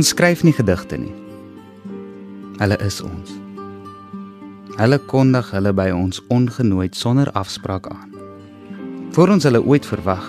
Ons 0.00 0.14
skryf 0.14 0.40
nie 0.46 0.54
gedigte 0.56 0.96
nie. 0.96 1.10
Hulle 2.56 2.76
is 2.80 3.02
ons. 3.04 3.34
Hulle 4.78 4.96
kondig 5.10 5.50
hulle 5.52 5.74
by 5.76 5.90
ons 5.92 6.22
ongenooi 6.32 6.86
sonder 6.96 7.28
afspraak 7.36 7.90
aan. 7.92 8.14
Voor 9.12 9.34
ons 9.34 9.44
hulle 9.44 9.60
ooit 9.60 9.84
verwag, 9.84 10.24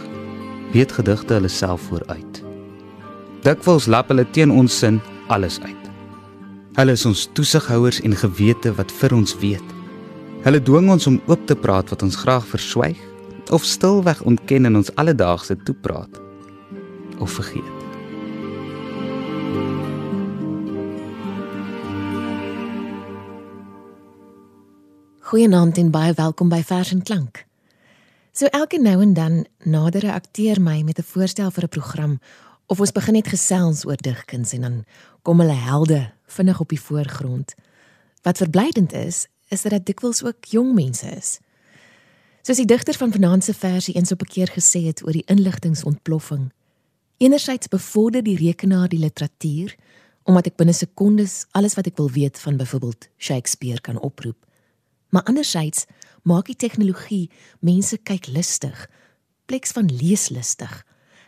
weet 0.76 0.92
gedigte 0.98 1.38
hulle 1.38 1.48
self 1.48 1.88
vooruit. 1.88 2.42
Dikwels 3.48 3.88
lap 3.88 4.12
hulle 4.12 4.28
teen 4.36 4.52
ons 4.52 4.76
sin 4.84 5.00
alles 5.32 5.62
uit. 5.64 5.88
Hulle 6.76 7.00
is 7.00 7.08
ons 7.08 7.30
toesighouers 7.32 8.04
en 8.04 8.20
gewete 8.26 8.76
wat 8.76 8.92
vir 9.00 9.16
ons 9.16 9.40
weet. 9.40 9.76
Hulle 10.44 10.60
dwing 10.60 10.92
ons 10.92 11.08
om 11.08 11.22
oop 11.32 11.48
te 11.48 11.56
praat 11.56 11.96
wat 11.96 12.04
ons 12.04 12.20
graag 12.26 12.44
verswyg 12.52 13.00
of 13.56 13.64
stilweg 13.64 14.20
ontken 14.28 14.68
in 14.68 14.76
ons 14.84 14.92
alledaagse 15.00 15.56
toepraat 15.64 16.20
of 17.24 17.40
vergeet. 17.40 17.81
Goeienaand 25.32 25.78
en 25.78 25.92
baie 25.92 26.12
welkom 26.14 26.50
by 26.52 26.58
Vers 26.68 26.90
en 26.92 27.04
Klank. 27.08 27.46
So 28.36 28.50
elke 28.52 28.82
nou 28.84 28.98
en 29.00 29.14
dan 29.16 29.46
nader 29.64 30.04
'n 30.06 30.18
akteur 30.20 30.62
my 30.62 30.82
met 30.82 31.00
'n 31.00 31.08
voorstel 31.08 31.52
vir 31.52 31.64
'n 31.64 31.70
program 31.70 32.20
of 32.66 32.80
ons 32.80 32.92
begin 32.92 33.14
net 33.14 33.28
gesels 33.28 33.86
oor 33.86 33.96
digkuns 33.96 34.54
en 34.54 34.62
dan 34.62 34.86
kom 35.22 35.40
hulle 35.40 35.54
helde 35.54 36.12
vinnig 36.26 36.60
op 36.60 36.70
die 36.70 36.82
voorgrond. 36.82 37.54
Wat 38.22 38.38
verblydend 38.38 38.94
is, 38.94 39.28
is 39.48 39.62
dat 39.62 39.72
dit 39.72 39.86
dikwels 39.86 40.24
ook 40.24 40.46
jong 40.46 40.74
mense 40.74 41.08
is. 41.08 41.40
Soos 42.42 42.58
die 42.58 42.66
digter 42.66 42.94
van 42.94 43.12
vanaand 43.12 43.44
se 43.44 43.54
versie 43.54 43.96
eens 43.96 44.12
op 44.12 44.22
'n 44.22 44.34
keer 44.34 44.50
gesê 44.50 44.86
het 44.86 45.04
oor 45.06 45.12
die 45.12 45.26
inligtingontploffing. 45.26 46.52
Enerzijds 47.18 47.68
bevorder 47.68 48.24
die 48.24 48.38
rekenaar 48.38 48.88
die 48.88 49.00
literatuur 49.00 49.76
omdat 50.24 50.46
ek 50.46 50.56
binne 50.56 50.74
sekondes 50.74 51.46
alles 51.52 51.74
wat 51.74 51.86
ek 51.86 51.98
wil 51.98 52.12
weet 52.12 52.40
van 52.40 52.58
byvoorbeeld 52.58 53.08
Shakespeare 53.18 53.82
kan 53.82 54.00
oproep. 54.00 54.50
Maar 55.12 55.24
anderzijds 55.28 55.86
maak 56.24 56.48
die 56.48 56.56
tegnologie 56.56 57.30
mense 57.60 57.98
kyk 57.98 58.28
lustig, 58.32 58.88
pleks 59.46 59.72
van 59.76 59.92
leeslustig 59.92 60.74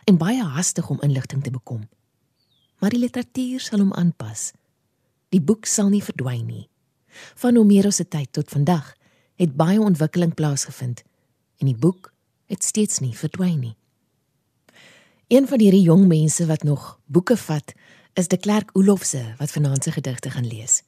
en 0.04 0.18
baie 0.20 0.42
hastig 0.42 0.88
om 0.90 1.00
inligting 1.04 1.42
te 1.44 1.52
bekom. 1.52 1.88
Maar 2.80 2.90
die 2.90 3.02
literatuur 3.04 3.60
sal 3.60 3.84
hom 3.84 3.92
aanpas. 3.92 4.52
Die 5.28 5.40
boek 5.40 5.68
sal 5.68 5.88
nie 5.92 6.02
verdwyn 6.04 6.46
nie. 6.46 6.66
Van 7.40 7.56
Homerus 7.56 8.00
se 8.00 8.08
tyd 8.08 8.32
tot 8.32 8.50
vandag 8.50 8.94
het 9.40 9.56
baie 9.56 9.80
ontwikkeling 9.80 10.34
plaasgevind 10.34 11.02
en 11.60 11.70
die 11.70 11.78
boek 11.78 12.12
het 12.50 12.64
steeds 12.64 13.00
nie 13.04 13.14
verdwyn 13.16 13.58
nie. 13.60 13.76
Een 15.28 15.48
van 15.48 15.60
hierdie 15.60 15.84
jong 15.84 16.06
mense 16.08 16.46
wat 16.46 16.62
nog 16.62 16.98
boeke 17.06 17.36
vat, 17.36 17.72
is 18.14 18.28
de 18.28 18.36
Klerk 18.36 18.70
Olofse 18.72 19.34
wat 19.38 19.50
vanaand 19.50 19.84
se 19.84 19.92
gedigte 19.92 20.30
gaan 20.30 20.46
lees. 20.46 20.82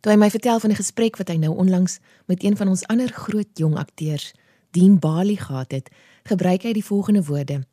Toe 0.00 0.12
hy 0.12 0.18
my 0.18 0.30
vertel 0.32 0.60
van 0.60 0.70
'n 0.70 0.80
gesprek 0.80 1.16
wat 1.16 1.28
hy 1.28 1.36
nou 1.36 1.56
onlangs 1.56 1.98
met 2.26 2.44
een 2.44 2.56
van 2.56 2.68
ons 2.68 2.86
ander 2.86 3.08
groot 3.08 3.48
jong 3.54 3.76
akteurs, 3.76 4.32
Dean 4.70 4.98
Bali 4.98 5.36
gehad 5.36 5.70
het, 5.70 5.90
gebruik 6.22 6.62
hy 6.62 6.72
die 6.72 6.84
volgende 6.84 7.24
woorde: 7.24 7.66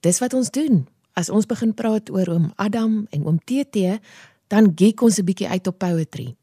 Dis 0.00 0.18
wat 0.18 0.34
ons 0.34 0.50
doen. 0.50 0.86
As 1.12 1.30
ons 1.30 1.46
begin 1.46 1.74
praat 1.74 2.10
oor 2.10 2.28
oom 2.28 2.52
Adam 2.56 3.06
en 3.10 3.24
oom 3.24 3.38
TT, 3.38 4.00
dan 4.46 4.72
geek 4.74 5.00
ons 5.00 5.18
'n 5.18 5.24
bietjie 5.24 5.48
uit 5.48 5.66
op 5.66 5.78
poetry. 5.78 6.36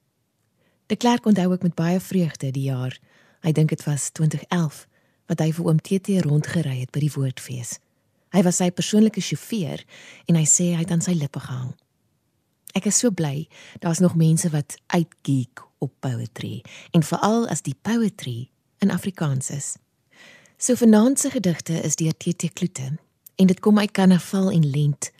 De 0.86 0.96
Klerk 0.96 1.26
onthou 1.26 1.54
ek 1.54 1.62
met 1.64 1.76
baie 1.76 2.00
vreugde 2.00 2.52
die 2.52 2.64
jaar. 2.64 3.00
Hy 3.42 3.52
dink 3.52 3.70
dit 3.70 3.84
was 3.84 4.10
2011 4.12 4.88
wat 5.28 5.40
hy 5.40 5.52
vir 5.52 5.66
oom 5.66 5.80
TT 5.80 6.08
rondgery 6.26 6.80
het 6.80 6.92
by 6.92 7.00
die 7.00 7.14
woordfees. 7.14 7.80
Hy 8.31 8.42
was 8.44 8.56
sy 8.56 8.72
persoonlike 8.72 9.22
sjofeur 9.22 9.84
en 10.26 10.36
hy 10.36 10.44
sê 10.44 10.74
hy 10.74 10.84
het 10.84 10.92
aan 10.92 11.02
sy 11.02 11.12
lippe 11.12 11.40
gehang. 11.40 11.76
Ek 12.72 12.86
is 12.86 12.98
so 12.98 13.12
bly 13.12 13.48
daar's 13.80 14.00
nog 14.00 14.16
mense 14.16 14.50
wat 14.50 14.78
uitgeek 14.88 15.64
op 15.78 15.94
poetry 16.00 16.62
en 16.92 17.04
veral 17.04 17.48
as 17.48 17.62
die 17.62 17.76
poetry 17.82 18.50
in 18.80 18.92
Afrikaans 18.92 19.50
is. 19.50 19.76
So 20.58 20.76
vanaand 20.76 21.20
se 21.20 21.30
gedigte 21.30 21.74
is 21.74 21.96
deur 21.96 22.14
TT 22.18 22.54
Kloete 22.54 22.98
en 23.36 23.48
dit 23.48 23.60
kom 23.60 23.80
uit 23.80 23.92
Karnaval 23.92 24.52
en 24.52 24.70
Lent. 24.70 25.12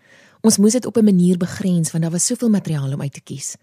Ons 0.42 0.58
moes 0.58 0.72
dit 0.72 0.86
op 0.86 0.98
'n 0.98 1.04
manier 1.04 1.38
begrens 1.38 1.92
want 1.92 2.04
daar 2.04 2.12
was 2.12 2.26
soveel 2.26 2.50
materiaal 2.50 2.94
om 2.94 3.02
uit 3.02 3.14
te 3.14 3.22
kies. 3.22 3.56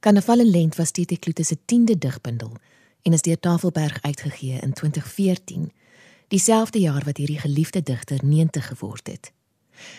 Karnaval 0.00 0.38
en 0.38 0.50
Lent 0.50 0.76
was 0.76 0.90
TT 0.90 1.18
Kloete 1.18 1.42
se 1.42 1.56
10de 1.56 1.98
digbundel 1.98 2.56
en 3.02 3.12
is 3.12 3.22
deur 3.22 3.40
Tafelberg 3.40 4.02
uitgegee 4.02 4.58
in 4.60 4.72
2014, 4.72 5.72
dieselfde 6.28 6.78
jaar 6.78 7.04
wat 7.04 7.16
hierdie 7.16 7.38
geliefde 7.38 7.82
digter 7.82 8.18
90 8.24 8.66
geword 8.66 9.06
het. 9.06 9.32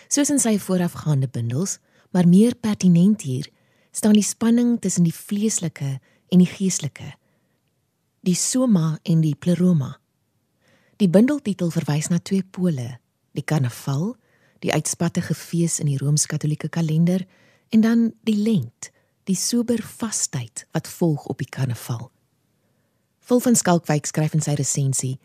Soos 0.08 0.30
in 0.30 0.38
sy 0.38 0.58
voorafgaande 0.58 1.28
bundels 1.28 1.78
maar 2.14 2.28
meer 2.28 2.54
pertinent 2.54 3.22
hier 3.26 3.50
staan 3.90 4.14
die 4.14 4.22
spanning 4.22 4.80
tussen 4.80 5.02
die 5.02 5.14
vleeslike 5.14 5.98
en 6.28 6.38
die 6.38 6.50
geestelike. 6.50 7.14
Die 8.22 8.38
soma 8.38 8.98
en 9.02 9.20
die 9.20 9.34
pleroma. 9.34 9.96
Die 11.02 11.10
bundeltitel 11.10 11.72
verwys 11.74 12.08
na 12.08 12.20
twee 12.22 12.46
pole: 12.46 12.98
die 13.34 13.42
karnaval, 13.42 14.14
die 14.62 14.72
uitspattige 14.72 15.34
fees 15.34 15.80
in 15.82 15.90
die 15.90 15.98
rooms-katolieke 15.98 16.70
kalender, 16.70 17.26
en 17.74 17.82
dan 17.82 18.12
die 18.22 18.38
lent, 18.38 18.90
die 19.26 19.36
sober 19.36 19.82
vastheid 19.82 20.66
wat 20.70 20.88
volg 20.88 21.26
op 21.26 21.42
die 21.42 21.50
karnaval. 21.50 22.10
Vol 23.26 23.40
van 23.40 23.56
Skalkwyk 23.58 24.06
skryf 24.06 24.36
in 24.38 24.44
sy 24.44 24.54
resensie: 24.54 25.18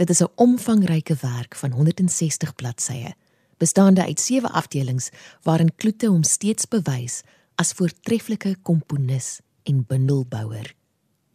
Dit 0.00 0.10
is 0.10 0.22
'n 0.22 0.32
omvangryke 0.34 1.16
werk 1.20 1.54
van 1.54 1.72
160 1.72 2.54
bladsye 2.54 3.14
bestaande 3.60 4.04
uit 4.04 4.20
sewe 4.20 4.48
afdelings 4.48 5.10
waarin 5.44 5.74
Kloete 5.76 6.08
hom 6.08 6.24
steeds 6.24 6.68
bewys 6.68 7.20
as 7.60 7.74
voortreffelike 7.76 8.56
komponis 8.64 9.38
en 9.68 9.84
bundelbouer 9.86 10.74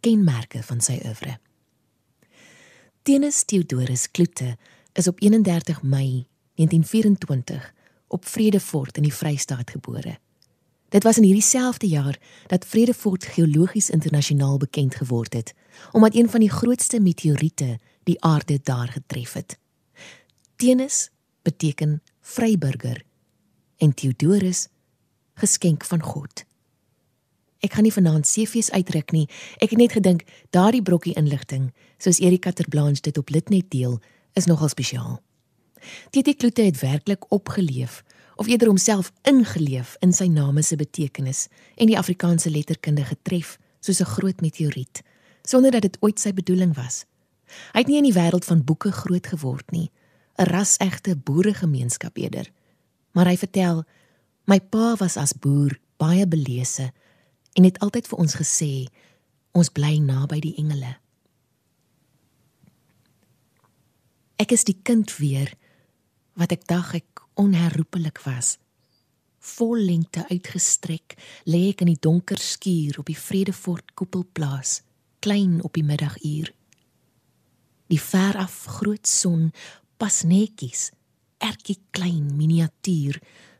kenmerke 0.06 0.62
van 0.66 0.82
sy 0.86 1.00
oeuvre. 1.06 1.40
Tenus 3.06 3.44
Theodorus 3.46 4.08
Kloete 4.12 4.56
is 4.98 5.08
op 5.10 5.22
31 5.22 5.82
Mei 5.82 6.26
1924 6.58 7.74
op 8.08 8.26
Vredefort 8.26 8.98
in 8.98 9.06
die 9.08 9.14
Vrystaat 9.14 9.74
gebore. 9.74 10.18
Dit 10.94 11.04
was 11.04 11.18
in 11.18 11.26
hierdie 11.26 11.46
selfde 11.46 11.88
jaar 11.90 12.18
dat 12.48 12.66
Vredefort 12.66 13.26
geologies 13.36 13.90
internasionaal 13.90 14.58
bekend 14.58 14.96
geword 14.96 15.34
het, 15.34 15.54
omdat 15.92 16.16
een 16.16 16.30
van 16.30 16.40
die 16.40 16.50
grootste 16.50 17.00
meteoriete 17.00 17.80
die 18.04 18.22
aarde 18.24 18.60
daar 18.64 18.88
getref 18.88 19.34
het. 19.34 19.58
Tenus 20.56 21.10
beteken 21.42 22.02
vryburger 22.26 23.04
en 23.78 23.94
Theodorus 23.94 24.68
geskenk 25.38 25.86
van 25.86 26.02
God. 26.02 26.44
Ek 27.66 27.78
gaan 27.78 27.86
nie 27.86 27.94
vanaand 27.94 28.28
CV's 28.30 28.72
uitruk 28.74 29.14
nie. 29.14 29.26
Ek 29.62 29.74
het 29.74 29.80
net 29.80 29.96
gedink 29.98 30.26
daardie 30.56 30.84
brokkie 30.86 31.16
inligting, 31.18 31.72
soos 32.02 32.22
Erika 32.22 32.52
Terblanche 32.52 33.02
dit 33.06 33.18
op 33.18 33.30
Litnet 33.34 33.70
deel, 33.74 34.00
is 34.34 34.50
nogal 34.50 34.70
spesiaal. 34.74 35.20
TT 36.12 36.36
Kloete 36.38 36.66
het 36.66 36.80
werklik 36.82 37.26
opgeleef 37.34 38.04
of 38.36 38.48
eerder 38.48 38.68
homself 38.68 39.12
ingeleef 39.24 39.96
in 40.02 40.14
sy 40.14 40.28
name 40.28 40.64
se 40.66 40.76
betekenis 40.76 41.46
en 41.78 41.88
die 41.88 41.98
Afrikaanse 41.98 42.50
letterkunde 42.50 43.06
getref 43.06 43.58
soos 43.80 44.02
'n 44.02 44.14
groot 44.18 44.42
meteoriet 44.42 45.04
sonder 45.46 45.72
dat 45.72 45.82
dit 45.82 45.98
ooit 46.02 46.20
sy 46.20 46.34
bedoeling 46.34 46.74
was. 46.76 47.06
Hy 47.74 47.80
het 47.80 47.88
nie 47.88 47.98
in 47.98 48.10
die 48.10 48.18
wêreld 48.18 48.46
van 48.46 48.64
boeke 48.64 48.92
groot 48.92 49.28
geword 49.28 49.72
nie, 49.72 49.92
'n 50.38 50.44
rasegte 50.44 51.16
boeregemeenskap 51.16 52.18
eerder. 52.18 52.52
Maar 53.12 53.26
hy 53.26 53.38
vertel, 53.38 53.84
my 54.46 54.60
pa 54.60 54.96
was 54.96 55.18
as 55.18 55.34
boer 55.34 55.80
baie 55.98 56.28
belese 56.28 56.92
en 57.54 57.64
het 57.64 57.80
altyd 57.80 58.08
vir 58.08 58.20
ons 58.20 58.36
gesê 58.36 58.88
ons 59.56 59.72
bly 59.72 59.98
naby 60.04 60.40
die 60.44 60.56
engele. 60.60 60.98
Ek 64.36 64.52
is 64.52 64.68
die 64.68 64.76
kind 64.84 65.18
weer 65.18 65.54
wat 66.36 66.52
ek 66.52 66.68
dag 66.68 66.92
ek 67.00 67.24
onherroepelik 67.40 68.20
was. 68.26 68.58
Vol 69.40 69.80
lengte 69.88 70.26
uitgestrek 70.28 71.16
lê 71.48 71.70
ek 71.72 71.86
in 71.86 71.94
die 71.94 72.02
donker 72.02 72.42
skuur 72.42 73.00
op 73.00 73.08
die 73.08 73.20
Vredefort 73.20 73.94
koepelplaas, 73.96 74.82
klein 75.24 75.62
op 75.64 75.78
die 75.78 75.86
middaguur. 75.88 76.52
Die 77.88 78.02
ver 78.02 78.36
af 78.42 78.66
groot 78.80 79.08
son 79.08 79.52
pas 79.98 80.24
netjies, 80.24 80.92
ertjie 81.38 81.78
klein 81.92 82.36
miniatuur 82.36 83.20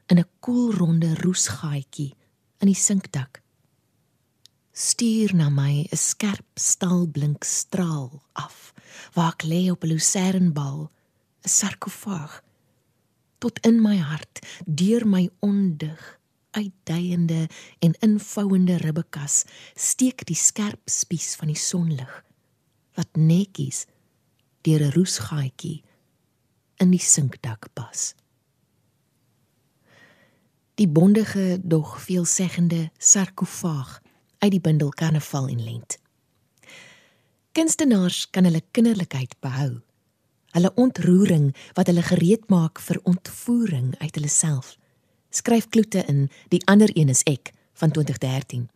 in 0.10 0.20
'n 0.20 0.30
koelronde 0.40 1.16
roesgaatjie 1.24 2.16
in 2.62 2.68
die 2.68 2.82
sinkdak. 2.88 3.42
Stuur 4.72 5.36
na 5.36 5.50
my 5.50 5.88
'n 5.92 5.98
skerp 5.98 6.50
stalblink 6.56 7.44
straal 7.44 8.24
af, 8.34 8.74
waar 9.14 9.34
ek 9.34 9.44
lê 9.44 9.72
op 9.72 9.84
'n 9.84 9.88
lucernbal, 9.88 10.92
'n 11.44 11.50
sarkofaag 11.50 12.44
tot 13.38 13.60
in 13.66 13.82
my 13.82 13.98
hart, 13.98 14.40
deur 14.66 15.08
my 15.08 15.30
ondig 15.40 16.20
uitdeiende 16.56 17.48
en 17.80 17.94
invouende 18.00 18.78
ribbekas 18.78 19.44
steek 19.74 20.26
die 20.26 20.36
skerp 20.36 20.82
spies 20.90 21.36
van 21.36 21.52
die 21.52 21.60
sonlig 21.60 22.12
wat 22.96 23.20
netjies 23.20 23.86
deur 24.66 24.82
'n 24.82 24.96
roesgaatjie 24.96 25.84
in 26.78 26.92
die 26.92 27.02
sinkdak 27.02 27.68
pas. 27.74 28.14
Die 30.76 30.88
bondige, 30.88 31.60
dog 31.64 32.02
veelzeggende 32.04 32.90
sarkofaag 32.98 34.02
uit 34.40 34.52
die 34.52 34.62
bundel 34.62 34.90
Karnaval 34.90 35.48
en 35.48 35.64
Lent. 35.64 35.98
Kunstenaars 37.56 38.26
kan 38.30 38.44
hulle 38.44 38.62
kinderlikheid 38.76 39.38
behou. 39.40 39.80
Hulle 40.52 40.72
ontroering 40.76 41.54
wat 41.74 41.88
hulle 41.88 42.04
gereed 42.04 42.50
maak 42.52 42.80
vir 42.84 43.00
ontvoering 43.08 43.94
uit 44.02 44.16
hulle 44.16 44.32
self. 44.32 44.76
Skryf 45.32 45.70
Kloete 45.72 46.04
in 46.12 46.28
Die 46.52 46.62
ander 46.68 46.92
een 46.92 47.10
is 47.10 47.24
ek 47.24 47.54
van 47.80 47.92
2013. 47.92 48.68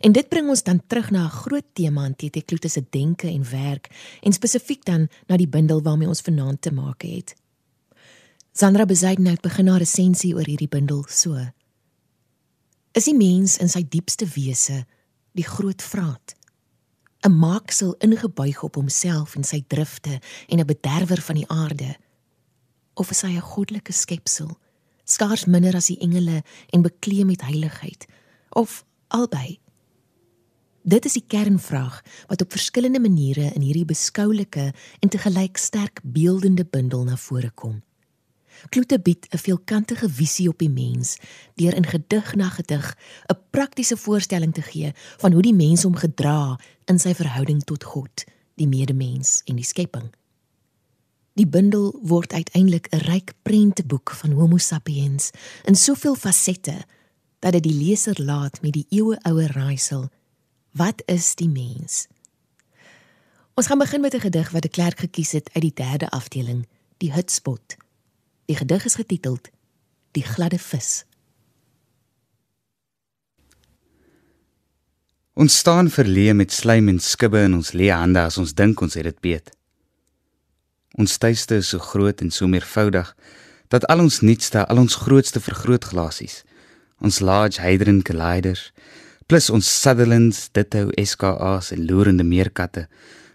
En 0.00 0.12
dit 0.12 0.28
bring 0.28 0.48
ons 0.48 0.62
dan 0.62 0.82
terug 0.86 1.10
na 1.10 1.24
'n 1.24 1.30
groot 1.30 1.64
tema 1.72 2.04
in 2.06 2.16
TT 2.16 2.44
Kloete 2.44 2.68
se 2.68 2.84
denke 2.90 3.28
en 3.28 3.50
werk 3.50 3.90
en 4.20 4.32
spesifiek 4.32 4.84
dan 4.84 5.08
na 5.26 5.36
die 5.36 5.48
bundel 5.48 5.82
waarmee 5.82 6.08
ons 6.08 6.20
vanaand 6.20 6.62
te 6.62 6.72
maak 6.72 7.02
het. 7.02 7.34
Sandra 8.52 8.84
Bezuidenhout 8.86 9.40
begin 9.40 9.68
haar 9.68 9.78
resensie 9.78 10.34
oor 10.34 10.44
hierdie 10.44 10.68
bundel 10.68 11.04
so. 11.08 11.38
Is 12.92 13.04
die 13.04 13.14
mens 13.14 13.58
in 13.58 13.68
sy 13.68 13.84
diepste 13.88 14.26
wese 14.26 14.86
die 15.32 15.46
groot 15.46 15.82
vraat? 15.82 16.34
'n 17.22 17.36
Maaksel 17.36 17.94
ingebuig 17.98 18.62
op 18.62 18.74
homself 18.74 19.36
en 19.36 19.44
sy 19.44 19.60
drifte 19.66 20.20
en 20.48 20.58
'n 20.58 20.66
bederwer 20.66 21.20
van 21.20 21.34
die 21.34 21.48
aarde? 21.48 21.96
Of 22.94 23.10
is 23.10 23.22
hy 23.22 23.36
'n 23.36 23.40
goddelike 23.52 23.92
skepsel, 23.92 24.58
skaars 25.04 25.44
minder 25.44 25.76
as 25.76 25.86
die 25.86 25.98
engele 25.98 26.42
en 26.70 26.82
bekleed 26.82 27.26
met 27.26 27.42
heiligheid? 27.42 28.06
Of 28.48 28.84
albei? 29.10 29.58
Dit 30.82 31.04
is 31.04 31.18
die 31.18 31.24
kernvraag 31.26 32.00
wat 32.30 32.40
op 32.40 32.50
verskillende 32.56 33.00
maniere 33.00 33.50
in 33.52 33.60
hierdie 33.60 33.84
beskoulike 33.84 34.70
en 35.00 35.08
te 35.08 35.18
gelyk 35.20 35.60
sterk 35.60 36.00
beeldende 36.02 36.64
bundel 36.64 37.04
na 37.04 37.16
vore 37.20 37.50
kom. 37.54 37.82
Kloete 38.68 39.00
bied 39.00 39.26
'n 39.30 39.38
veelkantige 39.38 40.08
visie 40.08 40.48
op 40.48 40.58
die 40.58 40.70
mens 40.70 41.16
deur 41.54 41.74
in 41.74 41.86
gedig 41.86 42.34
na 42.34 42.48
gedig 42.48 42.96
'n 43.28 43.38
praktiese 43.50 43.96
voorstelling 43.96 44.54
te 44.54 44.62
gee 44.62 44.92
van 45.18 45.32
hoe 45.32 45.42
die 45.42 45.54
mens 45.54 45.82
hom 45.82 45.94
gedra 45.94 46.58
in 46.84 46.98
sy 46.98 47.14
verhouding 47.14 47.64
tot 47.64 47.84
God, 47.84 48.24
die 48.54 48.68
medemens 48.68 49.42
en 49.44 49.56
die 49.56 49.64
skepping. 49.64 50.10
Die 51.34 51.46
bundel 51.46 51.98
word 52.02 52.32
uiteindelik 52.32 52.86
'n 52.90 52.96
ryk 52.96 53.32
prenteboek 53.42 54.10
van 54.10 54.30
Homo 54.30 54.56
sapiens 54.56 55.30
in 55.64 55.74
soveel 55.74 56.14
fasette 56.14 56.84
dat 57.40 57.52
dit 57.56 57.62
die 57.62 57.76
leser 57.76 58.16
laat 58.22 58.60
met 58.62 58.72
die 58.76 58.86
eeueoue 58.88 59.46
raaisel: 59.46 60.08
Wat 60.76 61.02
is 61.06 61.34
die 61.34 61.48
mens? 61.48 62.06
Ons 63.54 63.66
gaan 63.66 63.78
begin 63.78 64.00
met 64.00 64.14
'n 64.14 64.20
gedig 64.20 64.50
wat 64.50 64.62
die 64.62 64.70
klerk 64.70 64.98
gekies 64.98 65.32
het 65.32 65.50
uit 65.52 65.62
die 65.62 65.74
derde 65.74 66.08
afdeling, 66.10 66.68
die 66.96 67.12
Hutspot. 67.12 67.76
Die 68.44 68.56
gedig 68.56 68.84
is 68.84 68.94
getiteld 68.94 69.48
Die 70.10 70.22
gladde 70.22 70.58
vis. 70.58 71.04
Ons 75.32 75.58
staan 75.58 75.90
verleë 75.90 76.32
met 76.34 76.52
slaim 76.52 76.88
en 76.88 76.98
skibbe 76.98 77.38
in 77.46 77.54
ons 77.54 77.70
leë 77.72 77.94
hande 77.94 78.20
as 78.20 78.38
ons 78.38 78.54
dink 78.54 78.80
ons 78.80 78.94
het 78.94 79.06
dit 79.06 79.20
beet. 79.20 79.50
Ons 80.98 81.18
tuiste 81.18 81.54
is 81.54 81.68
so 81.68 81.78
groot 81.78 82.20
en 82.20 82.30
so 82.30 82.46
meervoudig 82.50 83.14
dat 83.68 83.86
al 83.86 84.02
ons 84.02 84.20
nuutste, 84.20 84.66
al 84.66 84.82
ons 84.82 84.94
grootste 84.94 85.40
vergrootglasies, 85.40 86.42
ons 87.00 87.20
large 87.20 87.60
hadron 87.60 88.02
colliders, 88.02 88.70
plus 89.26 89.50
ons 89.50 89.66
Sutherlands, 89.82 90.48
Ditto, 90.52 90.90
SKA's 90.96 91.70
en 91.72 91.86
loerende 91.86 92.24
meerkatte 92.24 92.88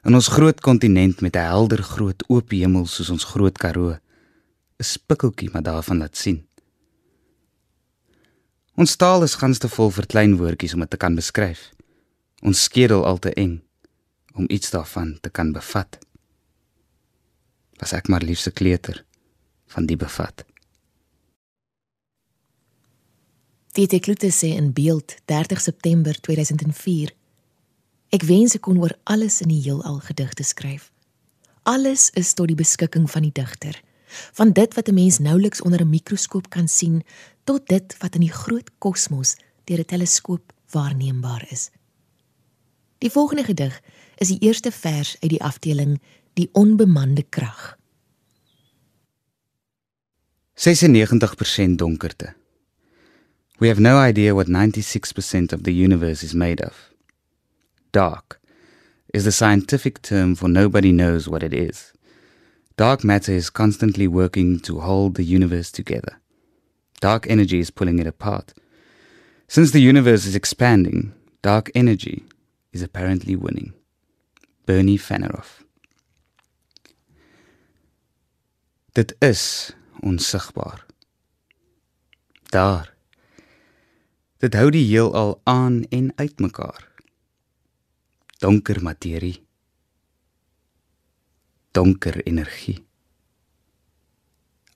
in 0.05 0.13
ons 0.13 0.27
groot 0.29 0.59
kontinent 0.61 1.21
met 1.21 1.35
'n 1.35 1.49
helder 1.51 1.81
groot 1.83 2.23
oop 2.27 2.51
hemel 2.51 2.85
soos 2.85 3.09
ons 3.09 3.23
groot 3.23 3.57
Karoo 3.57 3.97
'n 4.79 4.83
spikkeltjie 4.83 5.49
maar 5.51 5.63
daarvan 5.63 5.97
laat 5.97 6.17
sien. 6.17 6.45
Ons 8.75 8.95
taal 8.95 9.23
is 9.23 9.35
ganste 9.35 9.69
vol 9.69 9.91
vir 9.91 10.05
klein 10.05 10.37
woordjies 10.37 10.73
om 10.73 10.79
dit 10.79 10.89
te 10.89 10.97
kan 10.97 11.15
beskryf. 11.15 11.71
Ons 12.41 12.63
skedel 12.63 13.05
al 13.05 13.17
te 13.17 13.31
eng 13.33 13.61
om 14.33 14.45
iets 14.49 14.69
daarvan 14.69 15.17
te 15.21 15.29
kan 15.29 15.51
bevat. 15.51 15.97
Was 17.79 17.93
ek 17.93 18.07
maar 18.07 18.21
liefse 18.21 18.51
kleuter 18.51 19.05
van 19.67 19.85
die 19.85 19.97
bevat. 19.97 20.45
Die 23.75 23.87
teklute 23.91 24.29
sê 24.31 24.53
in 24.55 24.69
beeld 24.71 25.17
30 25.27 25.59
September 25.59 26.15
2004. 26.15 27.11
Ek 28.15 28.23
wens 28.23 28.53
ek 28.55 28.61
kon 28.63 28.77
oor 28.79 28.93
alles 29.03 29.41
in 29.43 29.51
die 29.51 29.59
heelal 29.65 29.97
gedigte 30.05 30.45
skryf. 30.47 30.93
Alles 31.67 32.07
is 32.15 32.31
tot 32.37 32.47
die 32.47 32.55
beskikking 32.55 33.09
van 33.11 33.27
die 33.27 33.35
digter 33.35 33.81
van 34.37 34.53
dit 34.55 34.73
wat 34.77 34.87
'n 34.87 34.93
mens 34.93 35.17
nouliks 35.19 35.61
onder 35.61 35.81
'n 35.81 35.89
mikroskoop 35.89 36.49
kan 36.49 36.67
sien 36.67 37.03
tot 37.43 37.67
dit 37.67 37.97
wat 37.99 38.15
in 38.15 38.21
die 38.21 38.31
groot 38.31 38.69
kosmos 38.77 39.35
deur 39.63 39.79
'n 39.79 39.85
teleskoop 39.85 40.53
waarneembaar 40.71 41.45
is. 41.51 41.69
Die 42.97 43.11
volgende 43.11 43.43
gedig 43.43 43.81
is 44.17 44.27
die 44.27 44.39
eerste 44.39 44.71
vers 44.71 45.17
uit 45.19 45.29
die 45.29 45.43
afdeling 45.43 45.99
Die 46.33 46.49
onbemande 46.51 47.23
krag. 47.23 47.77
96% 50.53 51.75
donkerte. 51.75 52.35
We 53.59 53.69
have 53.69 53.79
no 53.79 53.97
idea 53.97 54.35
what 54.35 54.47
96% 54.47 55.53
of 55.53 55.63
the 55.63 55.73
universe 55.73 56.23
is 56.23 56.35
made 56.35 56.61
of. 56.61 56.89
Dark 57.91 58.41
is 59.13 59.23
the 59.23 59.31
scientific 59.31 60.01
term 60.01 60.35
for 60.35 60.49
nobody 60.49 60.91
knows 60.91 61.29
what 61.29 61.43
it 61.43 61.53
is. 61.53 61.93
Dark 62.75 63.05
matter 63.05 63.31
is 63.31 63.49
constantly 63.49 64.07
working 64.07 64.59
to 64.59 64.81
hold 64.81 65.15
the 65.15 65.23
universe 65.23 65.71
together. 65.71 66.19
Dark 66.99 67.25
energy 67.29 67.59
is 67.59 67.71
pulling 67.71 67.99
it 67.99 68.07
apart. 68.07 68.53
Since 69.47 69.71
the 69.71 69.79
universe 69.79 70.25
is 70.25 70.35
expanding, 70.35 71.13
dark 71.41 71.71
energy 71.73 72.25
is 72.73 72.81
apparently 72.81 73.37
winning. 73.37 73.73
Bernie 74.65 74.97
Fanaroff. 74.97 75.63
Dit 78.93 79.15
is 79.19 79.71
onsigbaar. 80.01 80.85
Daar. 82.49 82.94
Dit 84.45 84.53
hou 84.53 84.69
die 84.69 84.85
heelal 84.85 85.39
aan 85.49 85.81
en 85.89 86.11
uitmekaar. 86.21 86.85
Donker 88.43 88.83
materie 88.83 89.45
donker 91.75 92.21
energie. 92.23 92.85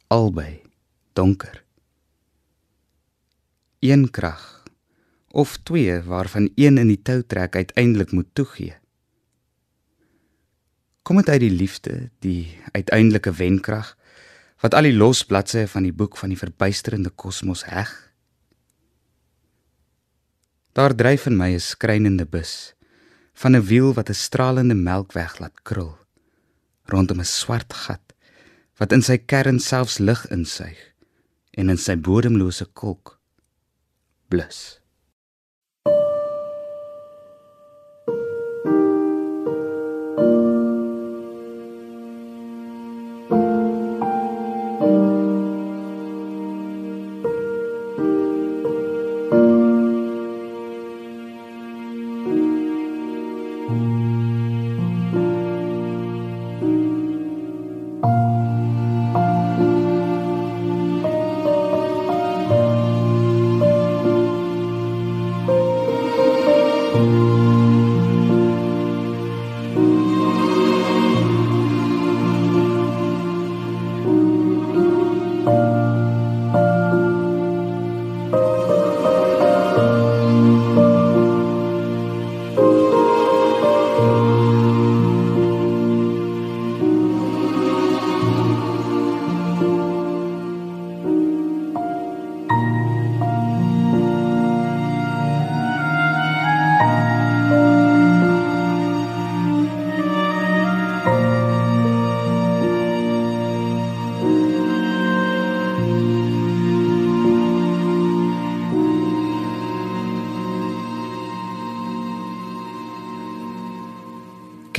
Albei 0.07 0.61
donker. 1.13 1.63
Een 3.79 4.09
krag 4.11 4.63
of 5.31 5.57
twee 5.57 6.01
waarvan 6.01 6.49
een 6.55 6.77
in 6.77 6.91
die 6.91 7.01
tou 7.01 7.21
trek 7.23 7.55
uiteindelik 7.55 8.11
moet 8.11 8.27
toegee. 8.33 8.75
Kom 11.01 11.21
dit 11.21 11.29
uit 11.29 11.39
die 11.39 11.55
liefde, 11.55 12.09
die 12.19 12.59
uiteindelike 12.71 13.31
wenkrag 13.31 13.95
wat 14.59 14.75
al 14.75 14.89
die 14.89 14.97
los 14.97 15.23
bladsye 15.23 15.67
van 15.71 15.87
die 15.87 15.95
boek 15.95 16.17
van 16.19 16.35
die 16.35 16.41
verbuisterende 16.41 17.09
kosmos 17.15 17.63
heg. 17.71 18.08
Daar 20.79 20.95
dryf 20.95 21.25
in 21.27 21.35
my 21.35 21.51
'n 21.53 21.59
skrynende 21.59 22.25
bus 22.25 22.73
van 23.41 23.55
'n 23.55 23.65
wiel 23.69 23.93
wat 23.93 24.09
'n 24.09 24.13
stralende 24.25 24.75
melkweg 24.75 25.33
laat 25.39 25.57
krul 25.67 25.97
rondom 26.85 27.19
'n 27.19 27.25
swart 27.25 27.73
gat 27.73 28.05
wat 28.77 28.91
in 28.95 29.01
sy 29.01 29.17
kern 29.17 29.59
selfs 29.59 29.97
lig 29.97 30.21
insuig 30.31 30.79
en 31.59 31.69
in 31.69 31.77
sy 31.77 31.95
bodemlose 31.95 32.65
kolk 32.65 33.19
blus. 34.29 34.78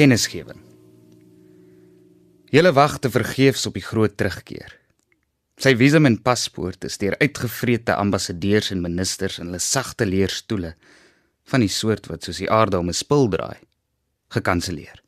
Kennisgewing. 0.01 0.63
Julle 2.49 2.71
wag 2.73 2.95
te 3.05 3.11
vergeefs 3.13 3.67
op 3.69 3.75
die 3.77 3.85
groot 3.85 4.15
terugkeer. 4.17 4.73
Sy 5.61 5.75
visum 5.77 6.09
en 6.09 6.17
paspoort 6.25 6.87
is 6.89 6.97
deur 7.03 7.19
uitgevrete 7.21 7.99
ambassadeurs 8.01 8.71
en 8.73 8.81
ministers 8.81 9.37
in 9.43 9.51
hulle 9.51 9.61
sagte 9.61 10.07
leerstoele 10.09 10.71
van 11.53 11.61
die 11.61 11.69
soort 11.69 12.09
wat 12.09 12.25
soos 12.25 12.41
die 12.41 12.49
aarde 12.49 12.81
om 12.81 12.89
'n 12.89 12.97
spil 12.97 13.29
draai, 13.29 13.61
gekanselleer. 14.33 15.03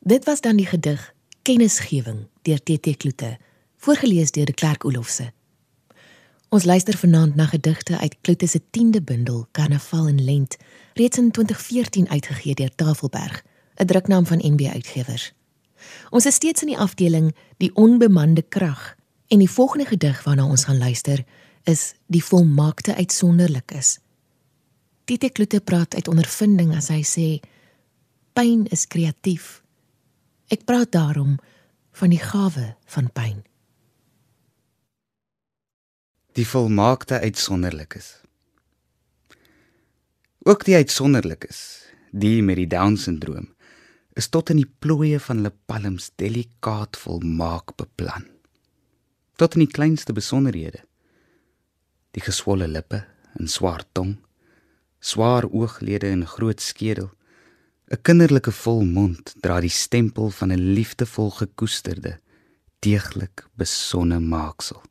Dit 0.00 0.24
was 0.24 0.40
dan 0.40 0.56
die 0.56 0.70
gedig 0.72 1.12
Kennisgewing 1.42 2.28
deur 2.48 2.62
TT 2.62 2.96
Kloete, 2.96 3.36
voorgeles 3.76 4.30
deur 4.30 4.46
De 4.46 4.54
Klerk 4.54 4.84
Olofse. 4.84 5.32
Ons 6.48 6.64
luister 6.64 6.96
vanaand 6.96 7.34
na 7.34 7.44
gedigte 7.46 7.98
uit 7.98 8.16
Kloete 8.20 8.46
se 8.46 8.60
10de 8.60 9.02
bundel 9.04 9.46
Karnaval 9.50 10.06
en 10.08 10.24
Lent, 10.24 10.56
reeds 10.94 11.18
in 11.18 11.30
2014 11.30 12.08
uitgegee 12.08 12.54
deur 12.54 12.74
Tafelberg, 12.74 13.44
'n 13.76 13.86
druknaam 13.86 14.26
van 14.26 14.40
NB 14.52 14.66
Uitgewers. 14.72 15.32
Ons 16.10 16.26
is 16.26 16.34
steeds 16.34 16.60
in 16.62 16.68
die 16.68 16.78
afdeling 16.78 17.34
Die 17.56 17.74
onbemande 17.74 18.42
krag 18.42 18.96
en 19.26 19.38
die 19.38 19.50
volgende 19.50 19.84
gedig 19.84 20.24
waarna 20.24 20.46
ons 20.46 20.64
gaan 20.64 20.78
luister 20.78 21.24
is 21.62 21.94
Die 22.06 22.24
volmaakte 22.24 22.94
uitsonderlik 22.94 23.70
is. 23.70 23.98
TT 25.04 25.32
Kloete 25.32 25.60
praat 25.60 25.94
uit 25.94 26.08
ondervinding 26.08 26.76
as 26.76 26.88
hy 26.88 27.02
sê 27.02 27.46
pyn 28.32 28.66
is 28.66 28.86
kreatief. 28.86 29.62
Ek 30.46 30.64
praat 30.64 30.92
daarom 30.92 31.36
van 31.92 32.08
die 32.08 32.22
gawe 32.22 32.76
van 32.84 33.12
pyn 33.12 33.47
die 36.38 36.46
volmaakte 36.46 37.18
uitsonderlikes. 37.18 38.12
Ook 40.46 40.62
die 40.68 40.76
uitsonderlikes, 40.78 41.60
die 42.14 42.42
met 42.46 42.60
die 42.60 42.68
Down-sindroom, 42.70 43.48
is 44.14 44.28
tot 44.30 44.52
in 44.52 44.60
die 44.60 44.70
plooie 44.82 45.18
van 45.22 45.40
hulle 45.40 45.52
palms 45.70 46.12
delikaat 46.20 46.98
volmaak 47.00 47.74
beplan. 47.80 48.28
Tot 49.38 49.56
in 49.58 49.64
die 49.64 49.72
kleinste 49.74 50.14
besonderhede. 50.14 50.84
Die 52.14 52.22
geswolle 52.22 52.68
lippe 52.70 53.02
en 53.38 53.50
swart 53.50 53.88
tong, 53.98 54.14
swaar 55.02 55.46
ooglede 55.50 56.10
en 56.10 56.26
groot 56.26 56.62
skedel, 56.62 57.10
'n 57.90 58.02
kinderlike 58.02 58.52
vol 58.52 58.84
mond 58.84 59.34
dra 59.42 59.58
die 59.60 59.74
stempel 59.74 60.30
van 60.30 60.52
'n 60.52 60.74
liefdevol 60.76 61.30
gekoesterde, 61.30 62.20
deeglik 62.78 63.46
besonne 63.56 64.20
maaksel. 64.20 64.82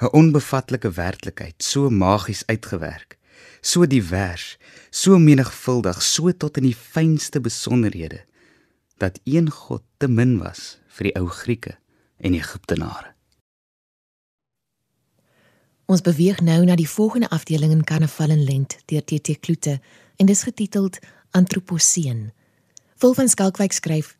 'n 0.00 0.10
onbevatlike 0.12 0.90
werklikheid, 0.90 1.62
so 1.62 1.90
magies 1.90 2.46
uitgewerk, 2.46 3.18
so 3.60 3.86
divers, 3.86 4.56
so 4.90 5.18
menigvuldig, 5.18 6.02
so 6.02 6.32
tot 6.32 6.56
in 6.56 6.62
die 6.62 6.76
fynste 6.76 7.40
besonderhede 7.40 8.24
dat 8.96 9.20
een 9.24 9.50
God 9.50 9.82
te 9.96 10.08
min 10.08 10.38
was 10.38 10.78
vir 10.86 11.08
die 11.08 11.14
ou 11.18 11.26
Grieke 11.26 11.78
en 12.16 12.34
Egiptenare. 12.34 13.14
Ons 15.86 16.00
beweeg 16.00 16.40
nou 16.40 16.64
na 16.64 16.74
die 16.74 16.88
volgende 16.88 17.28
afdeling 17.28 17.72
in 17.72 17.84
Karnaval 17.84 18.32
en 18.32 18.44
Lent 18.44 18.78
deur 18.86 19.04
TT 19.04 19.38
Kloete 19.40 19.80
en 20.16 20.26
dis 20.26 20.42
getiteld 20.42 20.98
Antroposeen. 21.30 22.32
Vol 22.96 23.14
van 23.14 23.28
Skalkwyk 23.28 23.72
skryf 23.72 24.16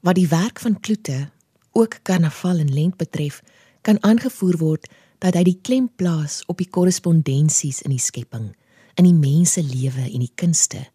wat 0.00 0.14
die 0.14 0.28
werk 0.28 0.60
van 0.60 0.80
Kloete 0.80 1.30
ook 1.72 1.98
Karnaval 2.02 2.58
en 2.58 2.72
Lent 2.74 2.96
betref, 2.96 3.42
kan 3.82 4.02
aangevoer 4.02 4.56
word 4.58 4.88
dat 5.22 5.36
hy 5.38 5.44
die 5.46 5.58
klem 5.62 5.86
plaas 5.86 6.40
op 6.50 6.58
die 6.58 6.66
korrespondensies 6.66 7.84
in 7.86 7.94
die 7.94 8.02
skepping, 8.02 8.50
in 8.98 9.06
die 9.06 9.14
mense 9.14 9.62
lewe 9.62 10.08
en 10.08 10.24
die 10.24 10.32
kunste, 10.34 10.88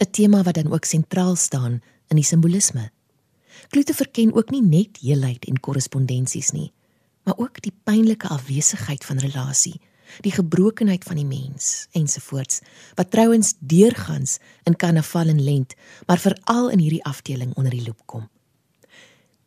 'n 0.00 0.10
tema 0.12 0.42
wat 0.42 0.54
dan 0.54 0.72
ook 0.72 0.84
sentraal 0.84 1.36
staan 1.36 1.80
in 2.08 2.16
die 2.16 2.24
simbolisme. 2.24 2.90
Kloete 3.68 3.94
verken 3.94 4.34
ook 4.34 4.50
nie 4.50 4.62
net 4.62 5.00
heelheid 5.00 5.44
en 5.44 5.60
korrespondensies 5.60 6.50
nie, 6.50 6.72
maar 7.24 7.38
ook 7.38 7.62
die 7.62 7.72
pynlike 7.84 8.28
afwesigheid 8.28 9.04
van 9.04 9.18
relasie, 9.18 9.80
die 10.20 10.32
gebrokenheid 10.32 11.04
van 11.04 11.16
die 11.16 11.26
mens 11.26 11.86
ensovoorts, 11.92 12.60
wat 12.94 13.10
trouens 13.10 13.54
deurgangs 13.58 14.38
in 14.64 14.76
karnaval 14.76 15.28
en 15.28 15.42
lent, 15.42 15.74
maar 16.06 16.18
veral 16.18 16.70
in 16.70 16.78
hierdie 16.78 17.04
afdeling 17.04 17.54
onder 17.54 17.70
die 17.70 17.84
loop 17.86 18.02
kom. 18.06 18.28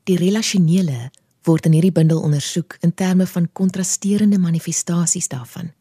Die 0.03 0.17
relasionele 0.17 1.11
word 1.43 1.65
in 1.65 1.75
hierdie 1.75 1.91
bundel 1.91 2.21
ondersoek 2.21 2.77
in 2.79 2.93
terme 2.93 3.27
van 3.27 3.49
kontrasterende 3.51 4.39
manifestasies 4.39 5.27
daarvan. 5.27 5.71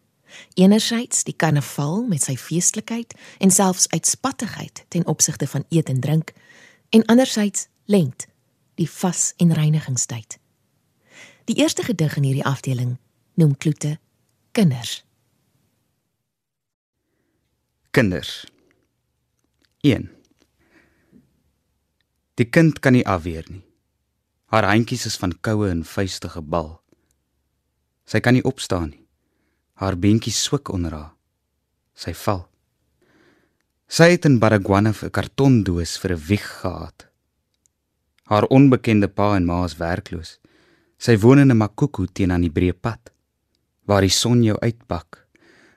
Enerzijds 0.54 1.24
die 1.24 1.36
karnaval 1.36 2.06
met 2.08 2.22
sy 2.22 2.36
feestelikheid 2.36 3.14
en 3.38 3.50
selfs 3.50 3.88
uitspattigheid 3.88 4.84
ten 4.88 5.06
opsigte 5.06 5.46
van 5.46 5.64
eet 5.68 5.88
en 5.88 6.00
drink 6.00 6.32
en 6.88 7.04
anderzijds 7.04 7.68
lent, 7.84 8.26
die 8.74 8.90
vas 8.90 9.32
en 9.36 9.52
reinigingstyd. 9.52 10.38
Die 11.44 11.56
eerste 11.56 11.82
gedig 11.82 12.16
in 12.16 12.22
hierdie 12.22 12.44
afdeling 12.44 12.96
noem 13.34 13.56
Kloete 13.56 13.98
Kinders. 14.52 15.04
Kinders. 17.90 18.46
1. 19.80 20.10
Die 22.34 22.48
kind 22.48 22.78
kan 22.78 22.92
nie 22.92 23.06
afweer 23.06 23.44
nie. 23.50 23.62
Haar 24.52 24.66
handjies 24.68 25.06
is 25.08 25.14
van 25.16 25.32
koue 25.40 25.70
en 25.72 25.80
vuistige 25.80 26.42
bal. 26.44 26.74
Sy 28.04 28.20
kan 28.20 28.36
nie 28.36 28.44
opstaan 28.44 28.90
nie. 28.90 29.06
Haar 29.80 29.96
beentjies 29.96 30.42
swik 30.44 30.68
onder 30.68 30.92
haar. 30.92 31.14
Sy 31.96 32.12
val. 32.12 32.42
Sy 33.88 34.10
het 34.12 34.28
in 34.28 34.36
Baragwanath 34.42 35.04
'n 35.04 35.10
kartondoos 35.10 35.96
vir 35.96 36.12
'n 36.12 36.24
wieg 36.28 36.48
gehad. 36.60 37.08
Haar 38.28 38.44
onbekende 38.44 39.08
pa 39.08 39.36
en 39.36 39.46
ma 39.46 39.64
is 39.64 39.76
werkloos. 39.76 40.38
Sy 40.98 41.16
woon 41.16 41.38
in 41.38 41.50
'n 41.50 41.56
makoko 41.56 42.04
teen 42.06 42.30
aan 42.32 42.44
die 42.44 42.52
breë 42.52 42.76
pad 42.80 43.12
waar 43.84 44.02
die 44.02 44.10
son 44.10 44.42
jou 44.42 44.56
uitpak, 44.60 45.26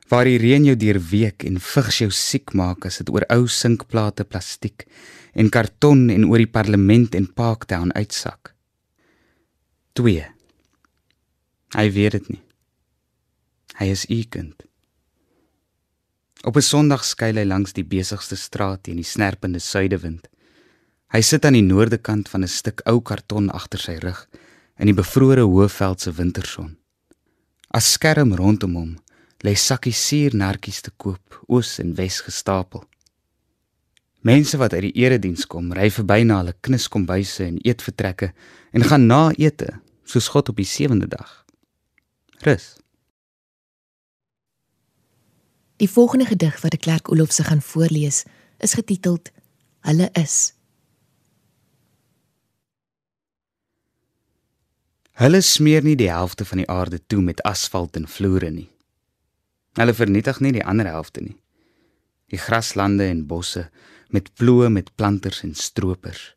waar 0.09 0.25
die 0.25 0.37
reën 0.37 0.65
jou 0.65 0.75
deurweek 0.75 1.43
en 1.43 1.59
vigs 1.59 1.97
jou 1.97 2.11
siek 2.11 2.53
maak 2.53 2.85
as 2.85 2.97
dit 2.97 3.09
oor 3.09 3.25
ou 3.29 3.47
sinkplate 3.47 4.23
plastiek 4.23 4.85
en 5.33 5.49
karton 5.49 6.09
en 6.09 6.25
oor 6.25 6.37
die 6.37 6.51
parlement 6.51 7.15
en 7.15 7.33
Parktown 7.33 7.91
uitsak. 7.91 8.54
2. 9.95 10.25
Hy 11.71 11.91
weet 11.95 12.17
dit 12.17 12.25
nie. 12.33 12.41
Hy 13.79 13.85
is 13.93 14.01
u 14.11 14.17
kind. 14.27 14.65
Op 16.43 16.57
'n 16.59 16.61
Sondag 16.61 17.05
skuil 17.07 17.39
hy 17.39 17.45
langs 17.47 17.71
die 17.71 17.85
besigste 17.87 18.35
straat 18.35 18.89
in 18.91 18.97
die 18.99 19.07
snerpende 19.07 19.59
suidewind. 19.59 20.27
Hy 21.15 21.21
sit 21.21 21.45
aan 21.45 21.55
die 21.55 21.63
noorde 21.63 21.97
kant 21.97 22.27
van 22.29 22.43
'n 22.43 22.47
stuk 22.47 22.81
ou 22.85 22.99
karton 22.99 23.49
agter 23.49 23.79
sy 23.79 23.95
rug 23.95 24.27
in 24.79 24.85
die 24.85 24.93
bevrore 24.93 25.47
Hoëveld 25.47 26.01
se 26.01 26.11
winterson. 26.11 26.77
As 27.71 27.91
skerm 27.91 28.33
rondom 28.33 28.75
hom 28.75 28.97
lê 29.39 29.55
sakkies 29.55 30.07
suurnartjies 30.07 30.81
te 30.81 30.91
koop, 30.97 31.43
oos 31.47 31.79
en 31.79 31.95
wes 31.95 32.19
gestapel. 32.19 32.83
Mense 34.21 34.57
wat 34.57 34.73
uit 34.73 34.81
die 34.81 35.03
erediens 35.03 35.45
kom, 35.45 35.71
ry 35.71 35.89
verby 35.89 36.23
na 36.23 36.37
hulle 36.37 36.53
kniskombuise 36.61 37.45
en 37.45 37.59
eetvertrekke 37.63 38.33
en 38.71 38.83
gaan 38.83 39.07
na 39.07 39.31
ete 39.37 39.84
soos 40.05 40.29
God 40.31 40.49
op 40.49 40.61
die 40.61 40.69
sewende 40.69 41.07
dag. 41.11 41.43
Rus. 42.45 42.75
Die 45.81 45.89
volgende 45.89 46.25
gedig 46.25 46.61
wat 46.61 46.71
die 46.71 46.79
Klerk 46.79 47.11
Olof 47.11 47.33
se 47.33 47.43
gaan 47.43 47.61
voorlees, 47.61 48.23
is 48.57 48.73
getiteld 48.73 49.31
Hulle 49.85 50.09
is. 50.13 50.53
Hulle 55.15 55.41
smeer 55.41 55.83
nie 55.83 55.95
die 55.95 56.09
helfte 56.11 56.45
van 56.45 56.59
die 56.59 56.69
aarde 56.69 56.99
toe 57.07 57.21
met 57.21 57.43
asfalt 57.47 57.95
en 57.95 58.07
vloere 58.07 58.49
nie. 58.51 58.69
Hulle 59.79 59.93
vernietig 59.95 60.39
nie 60.43 60.51
die 60.55 60.63
ander 60.65 60.87
helfte 60.91 61.23
nie. 61.23 61.37
Die 62.31 62.39
graslande 62.39 63.07
en 63.07 63.25
bosse 63.27 63.69
met 64.11 64.31
ploë 64.39 64.71
met 64.71 64.91
planters 64.95 65.43
en 65.43 65.55
stroopers. 65.55 66.34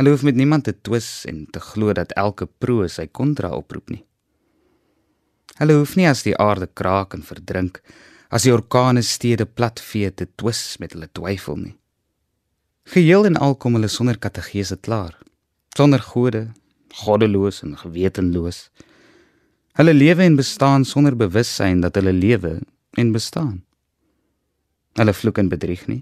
Hulle 0.00 0.14
hoef 0.14 0.22
met 0.24 0.34
niemand 0.34 0.64
te 0.64 0.72
twis 0.72 1.26
en 1.28 1.42
te 1.52 1.60
glo 1.60 1.92
dat 1.92 2.14
elke 2.16 2.46
pro 2.48 2.86
sy 2.88 3.04
kontra 3.12 3.50
oproep 3.52 3.90
nie. 3.92 4.00
Hulle 5.58 5.74
hoef 5.76 5.92
nie 5.98 6.06
as 6.08 6.22
die 6.24 6.32
aarde 6.40 6.70
kraak 6.72 7.12
en 7.12 7.20
verdrink, 7.20 7.82
as 8.32 8.46
die 8.46 8.54
orkane 8.54 9.02
stede 9.04 9.44
platvee 9.44 10.08
te 10.16 10.24
twis 10.40 10.78
met 10.80 10.96
hulle 10.96 11.10
twyfel 11.12 11.60
nie. 11.60 11.74
Geheel 12.88 13.28
en 13.28 13.36
al 13.36 13.58
kom 13.60 13.76
hulle 13.76 13.92
sonder 13.92 14.16
kategese 14.16 14.80
klaar, 14.80 15.18
sonder 15.76 16.00
gode, 16.00 16.46
goddeloos 17.04 17.60
en 17.68 17.76
gewetenloos. 17.76 18.70
Hulle 19.76 19.92
lewe 19.92 20.24
en 20.24 20.40
bestaan 20.40 20.88
sonder 20.88 21.12
bewussyn 21.12 21.84
dat 21.84 22.00
hulle 22.00 22.16
lewe 22.16 22.56
en 22.96 23.12
bestaan. 23.12 23.58
Hulle 24.96 25.12
vloek 25.12 25.44
en 25.44 25.52
bedrieg 25.52 25.84
nie. 25.92 26.00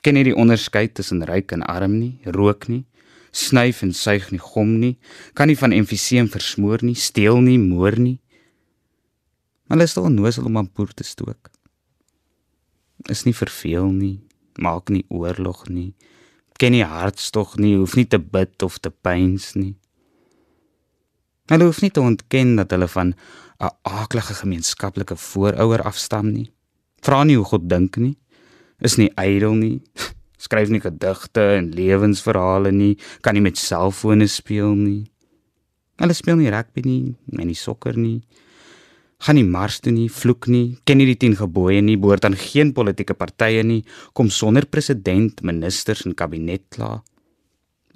Ken 0.00 0.16
nie 0.16 0.24
die 0.24 0.38
onderskeid 0.40 0.96
tussen 0.96 1.20
ryk 1.28 1.52
en 1.52 1.68
arm 1.68 2.00
nie, 2.00 2.16
rook 2.24 2.64
nie, 2.72 2.86
snyf 3.30 3.82
en 3.82 3.92
suig 3.94 4.30
nie 4.32 4.42
gom 4.42 4.78
nie, 4.80 4.96
kan 5.34 5.48
nie 5.50 5.58
van 5.58 5.72
emfiseem 5.72 6.28
versmoor 6.30 6.82
nie, 6.82 6.96
steel 6.98 7.40
nie, 7.44 7.58
moor 7.58 7.98
nie. 7.98 8.18
Hulle 9.70 9.86
is 9.86 9.94
te 9.94 10.02
onnoosel 10.02 10.48
om 10.50 10.58
aan 10.58 10.70
boer 10.74 10.90
te 10.94 11.06
stook. 11.06 11.50
Is 13.08 13.24
nie 13.24 13.34
verveel 13.36 13.92
nie, 13.94 14.16
maak 14.58 14.90
nie 14.90 15.04
oorlog 15.08 15.68
nie. 15.70 15.92
Ken 16.60 16.74
nie 16.74 16.84
hartstog 16.84 17.54
nie, 17.56 17.76
hoef 17.78 17.94
nie 17.96 18.08
te 18.10 18.18
bid 18.18 18.62
of 18.66 18.80
te 18.82 18.90
pyns 18.90 19.54
nie. 19.56 19.76
Hulle 21.50 21.66
hoef 21.70 21.80
nie 21.82 21.90
te 21.90 22.02
ontken 22.02 22.56
dat 22.58 22.70
hulle 22.74 22.88
van 22.88 23.14
'n 23.60 23.70
aaklige 23.82 24.34
gemeenskaplike 24.34 25.16
voorouder 25.16 25.82
afstam 25.82 26.32
nie. 26.32 26.52
Vra 27.00 27.24
nie 27.24 27.36
hoe 27.36 27.44
God 27.44 27.68
dink 27.68 27.96
nie. 27.96 28.16
Is 28.78 28.96
nie 28.96 29.12
ydel 29.16 29.54
nie. 29.54 29.82
Skryf 30.40 30.72
nie 30.72 30.80
gedigte 30.80 31.44
en 31.58 31.70
lewensverhale 31.76 32.72
nie. 32.72 32.94
Kan 33.20 33.36
nie 33.36 33.44
met 33.44 33.60
selfone 33.60 34.28
speel 34.28 34.72
nie. 34.74 35.04
Hulle 36.00 36.16
speel 36.16 36.40
nie 36.40 36.52
rugby 36.52 36.86
nie, 36.86 37.02
en 37.36 37.50
nie 37.50 37.58
sokker 37.58 37.98
nie 38.00 38.22
gaan 39.20 39.36
nie 39.36 39.44
mars 39.44 39.80
toe 39.84 39.92
nie, 39.92 40.08
vloek 40.08 40.48
nie, 40.48 40.78
ken 40.88 41.00
nie 41.00 41.08
die 41.10 41.18
10 41.28 41.36
gebooie 41.42 41.82
nie, 41.84 41.98
behoort 42.00 42.24
aan 42.24 42.38
geen 42.40 42.72
politieke 42.76 43.16
partye 43.18 43.62
nie, 43.66 43.82
kom 44.16 44.30
sonder 44.32 44.64
president, 44.66 45.42
ministers 45.44 46.06
en 46.08 46.16
kabinet 46.16 46.64
klaar. 46.72 47.02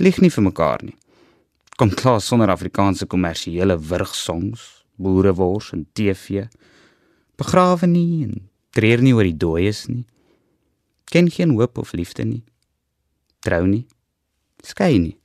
Lieg 0.03 0.21
nie 0.21 0.33
vir 0.35 0.45
mekaar 0.45 0.85
nie. 0.85 0.97
Kom 1.81 1.95
klaar 1.97 2.21
sonder 2.23 2.53
Afrikaanse 2.53 3.09
kommersiële 3.11 3.79
wurgsongs, 3.81 4.67
boerewors 5.01 5.73
en 5.75 5.87
TV. 5.97 6.45
Begrawe 7.41 7.89
nie 7.89 8.27
en 8.27 8.35
treur 8.75 9.03
nie 9.03 9.15
oor 9.17 9.27
die 9.27 9.39
dooies 9.39 9.87
nie. 9.89 10.05
Ken 11.05 11.31
geen 11.31 11.51
hoop 11.51 11.79
of 11.79 11.93
liefde 11.93 12.25
nie. 12.25 12.45
Trou 13.45 13.67
nie. 13.67 13.87
Skei 14.65 14.99
nie. 14.99 15.19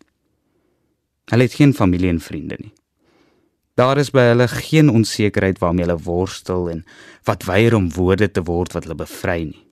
Hulle 1.30 1.46
het 1.46 1.54
geen 1.54 1.74
familie 1.74 2.10
en 2.10 2.20
vriende 2.20 2.58
nie. 2.60 2.74
Daar 3.80 3.98
is 3.98 4.10
by 4.12 4.26
hulle 4.34 4.48
geen 4.52 4.90
onsekerheid 4.92 5.60
waarmee 5.62 5.86
hulle 5.86 6.02
worstel 6.04 6.68
en 6.70 6.82
wat 7.24 7.46
weier 7.48 7.76
om 7.78 7.88
woorde 7.96 8.28
te 8.32 8.44
word 8.44 8.74
wat 8.76 8.84
hulle 8.84 8.98
bevry 9.00 9.44
nie. 9.54 9.64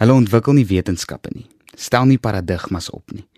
Hulle 0.00 0.16
ontwikkel 0.16 0.56
nie 0.58 0.66
wetenskappe 0.66 1.30
nie. 1.30 1.46
Stel 1.78 2.08
nie 2.10 2.18
paradigmas 2.18 2.90
op 2.90 3.14
nie. 3.14 3.28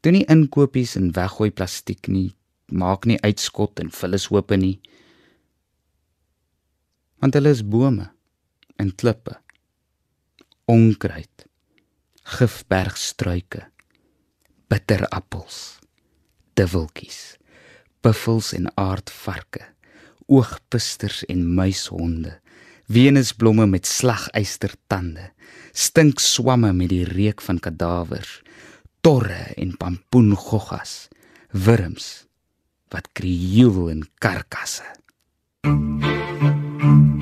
Doen 0.00 0.16
nie 0.16 0.24
inkopies 0.30 0.96
en 0.96 1.12
weggooi 1.12 1.50
plastiek 1.50 2.08
nie. 2.08 2.30
Maak 2.72 3.04
nie 3.04 3.20
uitskot 3.20 3.82
en 3.82 3.92
vullishope 3.92 4.56
nie. 4.56 4.78
Want 7.20 7.36
hulle 7.36 7.52
is 7.52 7.60
bome 7.60 8.08
en 8.80 8.94
klippe. 8.94 9.36
Onkruid. 10.64 11.46
Gifbergstruike. 12.24 13.66
Bitterappels. 14.68 15.78
Duweltjies 16.54 17.34
buffels 18.04 18.52
en 18.56 18.68
aardvarke, 18.80 19.62
oogpisters 20.28 21.22
en 21.32 21.44
muishonde, 21.56 22.36
venusblomme 22.92 23.66
met 23.70 23.88
slagystertande, 23.88 25.30
stinkswamme 25.72 26.72
met 26.76 26.92
die 26.92 27.04
reuk 27.08 27.40
van 27.46 27.60
kadawers, 27.64 28.36
torre 29.04 29.54
en 29.56 29.72
pampoengoggas, 29.80 30.94
wurms 31.64 32.12
wat 32.92 33.08
krioel 33.16 33.88
in 33.90 34.04
karkasse. 34.22 34.84
thank 35.64 36.04
you 36.04 37.13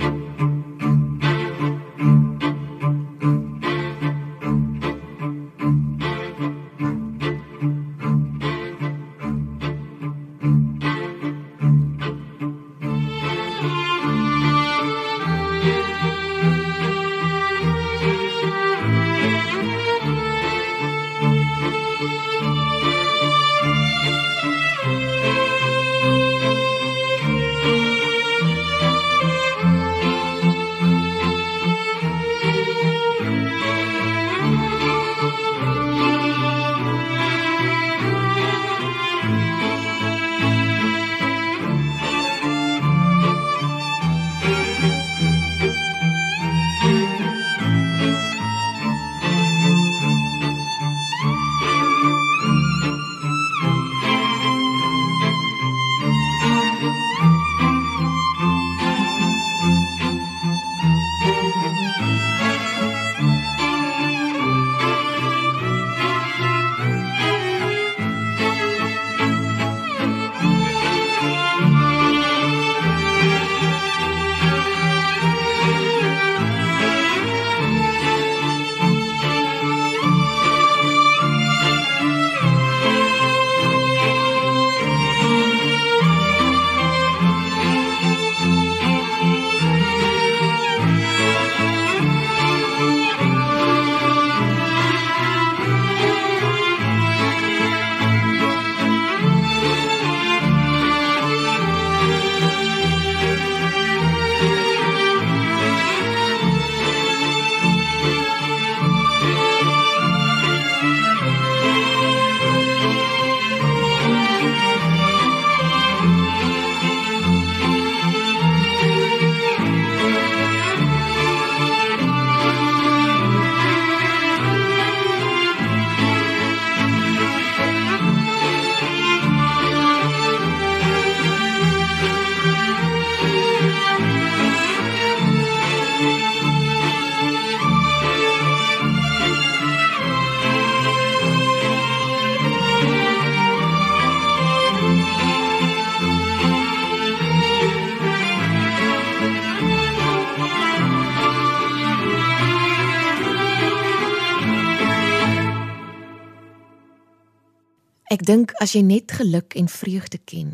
Ek 158.13 158.27
dink 158.29 158.51
as 158.61 158.75
jy 158.77 158.83
net 158.85 159.15
geluk 159.17 159.55
en 159.57 159.71
vreugde 159.73 160.19
ken, 160.29 160.51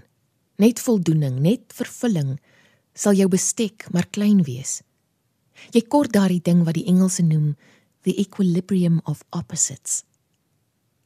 net 0.63 0.79
voldoening, 0.79 1.41
net 1.43 1.73
vervulling, 1.75 2.37
sal 2.95 3.19
jou 3.19 3.27
bestek 3.33 3.89
maar 3.91 4.07
klein 4.15 4.45
wees. 4.47 4.77
Jy 5.75 5.83
kort 5.91 6.15
daardie 6.15 6.45
ding 6.45 6.63
wat 6.69 6.79
die 6.79 6.87
Engelse 6.87 7.25
noem 7.27 7.57
the 8.07 8.15
equilibrium 8.15 9.01
of 9.11 9.25
opposites. 9.35 10.05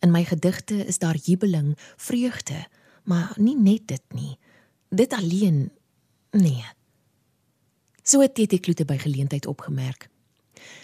In 0.04 0.12
my 0.12 0.26
gedigte 0.28 0.82
is 0.84 1.00
daar 1.00 1.16
jubeling, 1.16 1.72
vreugde, 1.96 2.66
maar 3.08 3.32
nie 3.40 3.56
net 3.56 3.88
dit 3.88 4.04
nie. 4.12 4.36
Dit 4.92 5.16
alleen 5.16 5.70
nee. 6.36 6.68
So 8.04 8.20
het 8.20 8.36
dit 8.36 8.58
ek 8.58 8.68
klote 8.68 8.84
by 8.84 9.00
geleentheid 9.00 9.48
opgemerk. 9.48 10.10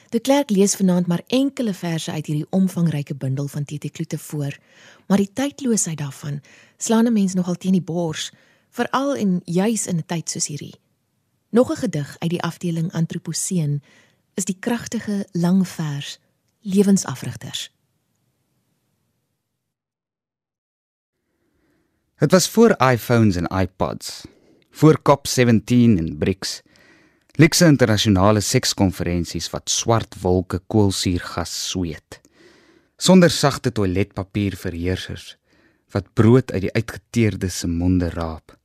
De 0.08 0.20
Klerk 0.20 0.50
lees 0.50 0.74
vanaand 0.74 1.06
maar 1.06 1.22
enkele 1.26 1.74
verse 1.74 2.12
uit 2.12 2.26
hierdie 2.26 2.46
omvangryke 2.50 3.14
bundel 3.14 3.48
van 3.48 3.64
TT 3.64 3.90
Kloete 3.90 4.18
voor, 4.18 4.58
maar 5.06 5.16
die 5.16 5.32
tydloosheid 5.32 5.98
daarvan 5.98 6.40
slaan 6.76 7.06
'n 7.06 7.12
mens 7.12 7.34
nogal 7.34 7.54
teen 7.54 7.72
die 7.72 7.82
bors, 7.82 8.32
veral 8.70 9.16
en 9.16 9.40
juis 9.44 9.86
in 9.86 9.96
'n 9.96 10.06
tyd 10.06 10.30
soos 10.30 10.46
hierdie. 10.46 10.74
Nog 11.50 11.70
'n 11.70 11.76
gedig 11.76 12.16
uit 12.18 12.30
die 12.30 12.42
afdeling 12.42 12.92
Antroposeen 12.92 13.82
is 14.34 14.44
die 14.44 14.56
kragtige 14.58 15.26
lang 15.32 15.68
vers 15.68 16.18
lewensafrigters. 16.60 17.72
Dit 22.18 22.30
was 22.30 22.48
voor 22.48 22.76
iPhones 22.76 23.36
en 23.36 23.46
iPods, 23.46 24.24
voor 24.70 24.98
COP17 24.98 25.98
en 25.98 26.18
BRICS. 26.18 26.62
Likse 27.38 27.68
internasionale 27.70 28.40
sekskonferensies 28.42 29.46
wat 29.52 29.70
swart 29.70 30.16
wolke 30.24 30.58
koolsuurgas 30.66 31.52
sweet. 31.68 32.16
Sonder 32.98 33.30
sagte 33.30 33.70
toiletpapier 33.70 34.56
vir 34.58 34.74
heersers 34.74 35.36
wat 35.94 36.08
brood 36.18 36.50
uit 36.50 36.64
die 36.64 36.72
uitgeteerde 36.74 37.46
se 37.48 37.68
monde 37.70 38.08
raap. 38.10 38.56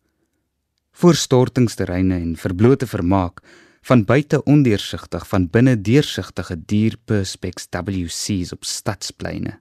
Voor 0.98 1.14
stortingsterreine 1.14 2.18
en 2.18 2.32
verblote 2.36 2.88
vermaak 2.90 3.44
van 3.86 4.02
buite 4.10 4.40
ondeursigtig 4.50 5.28
van 5.30 5.46
binne 5.54 5.76
deursigtige 5.78 6.58
dierperspex 6.58 7.68
WC's 7.70 8.56
op 8.58 8.66
stadspleine. 8.66 9.60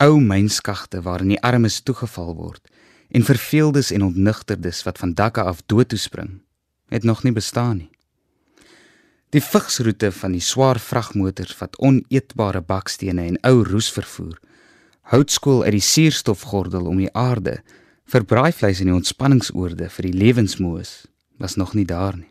Ou 0.00 0.16
mynskagte 0.20 1.02
waarin 1.02 1.34
die 1.34 1.42
armes 1.42 1.82
toegeval 1.84 2.32
word 2.34 2.72
en 3.10 3.28
verveeldes 3.28 3.92
en 3.92 4.08
ontnigterdes 4.08 4.82
wat 4.88 4.98
van 5.04 5.12
dakke 5.12 5.42
af 5.42 5.60
dood 5.66 5.88
toe 5.92 5.98
spring, 5.98 6.40
het 6.88 7.04
nog 7.04 7.22
nie 7.22 7.32
bestaan 7.32 7.76
nie. 7.76 7.95
Die 9.36 9.42
vigsroete 9.44 10.08
van 10.16 10.32
die 10.32 10.40
swaar 10.40 10.78
vragmotors 10.80 11.58
wat 11.58 11.74
oneetbare 11.84 12.62
bakstene 12.64 13.26
en 13.28 13.34
ou 13.44 13.58
roes 13.66 13.90
vervoer, 13.92 14.38
houtskool 15.12 15.60
uit 15.66 15.74
die 15.74 15.84
suurstofgordel 15.84 16.86
om 16.88 17.02
die 17.02 17.10
aarde, 17.12 17.58
verbraaivleis 18.08 18.80
in 18.80 18.88
die 18.88 18.96
ontspanningsoorde 18.96 19.90
vir 19.92 20.08
die 20.08 20.14
lewensmoes 20.22 20.94
was 21.42 21.58
nog 21.60 21.74
nie 21.76 21.84
daar 21.84 22.16
nie. 22.16 22.30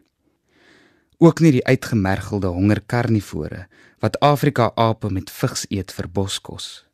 Ook 1.21 1.43
nie 1.45 1.53
die 1.59 1.65
uitgemergelde 1.67 2.49
hongerkarnivore 2.55 3.67
wat 4.01 4.17
Afrika 4.25 4.71
ape 4.73 5.13
met 5.13 5.29
vigs 5.29 5.69
eet 5.69 5.93
vir 5.93 6.09
boskos. 6.09 6.87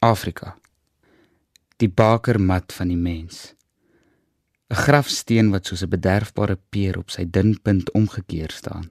Afrika 0.00 0.56
die 1.76 1.92
bakermat 1.92 2.72
van 2.72 2.88
die 2.88 2.96
mens. 2.96 3.57
'n 4.70 4.74
Grafsteen 4.74 5.50
wat 5.50 5.66
soos 5.66 5.82
'n 5.82 5.88
bederfbare 5.88 6.58
peer 6.68 6.98
op 6.98 7.10
sy 7.10 7.24
dun 7.24 7.60
punt 7.62 7.92
omgekeer 7.92 8.50
staan, 8.50 8.90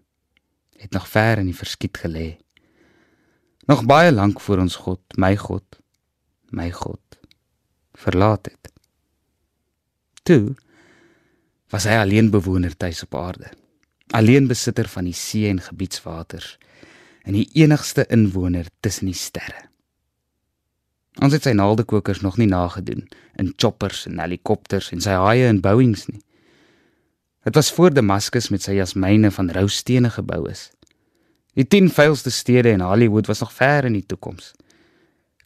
het 0.77 0.91
nog 0.91 1.07
ver 1.07 1.37
in 1.37 1.45
die 1.45 1.61
verskiet 1.63 1.97
gelê. 1.97 2.37
Nog 3.65 3.85
baie 3.85 4.11
lank 4.11 4.41
voor 4.41 4.57
ons 4.57 4.75
God, 4.75 5.01
my 5.17 5.35
God, 5.35 5.65
my 6.49 6.71
God 6.71 7.01
verlaat 7.97 8.45
het. 8.45 8.71
Toe 10.23 10.55
was 11.73 11.83
hy 11.83 11.97
alleen 11.99 12.29
bewoner 12.31 12.77
tuis 12.77 13.03
op 13.03 13.15
aarde, 13.15 13.49
alleen 14.15 14.47
besitter 14.47 14.87
van 14.87 15.09
die 15.09 15.17
see 15.17 15.49
en 15.49 15.61
gebiedswaters 15.61 16.57
en 17.27 17.35
die 17.35 17.49
enigste 17.59 18.05
inwoner 18.13 18.69
tussen 18.79 19.09
die 19.09 19.17
sterre. 19.17 19.67
Ons 21.17 21.33
het 21.33 21.47
sy 21.47 21.53
naaldekokers 21.57 22.21
nog 22.21 22.37
nie 22.37 22.49
nagedoen 22.49 23.07
in 23.41 23.53
choppers 23.57 24.05
en 24.09 24.19
helikopters 24.21 24.91
en 24.93 25.01
sy 25.01 25.15
haie 25.17 25.47
in 25.49 25.61
Boeings 25.65 26.05
nie. 26.11 26.21
Dit 27.47 27.55
was 27.57 27.71
voor 27.73 27.93
Damascus 27.95 28.51
met 28.53 28.65
sy 28.65 28.75
jasmyne 28.77 29.31
van 29.33 29.49
rou 29.55 29.65
stene 29.71 30.11
gebou 30.13 30.43
is. 30.51 30.67
Die 31.57 31.65
10 31.65 31.89
vuilste 31.95 32.29
stede 32.33 32.73
in 32.75 32.83
Hollywood 32.85 33.29
was 33.31 33.41
nog 33.41 33.53
ver 33.55 33.87
in 33.89 33.95
die 33.97 34.05
toekoms. 34.05 34.51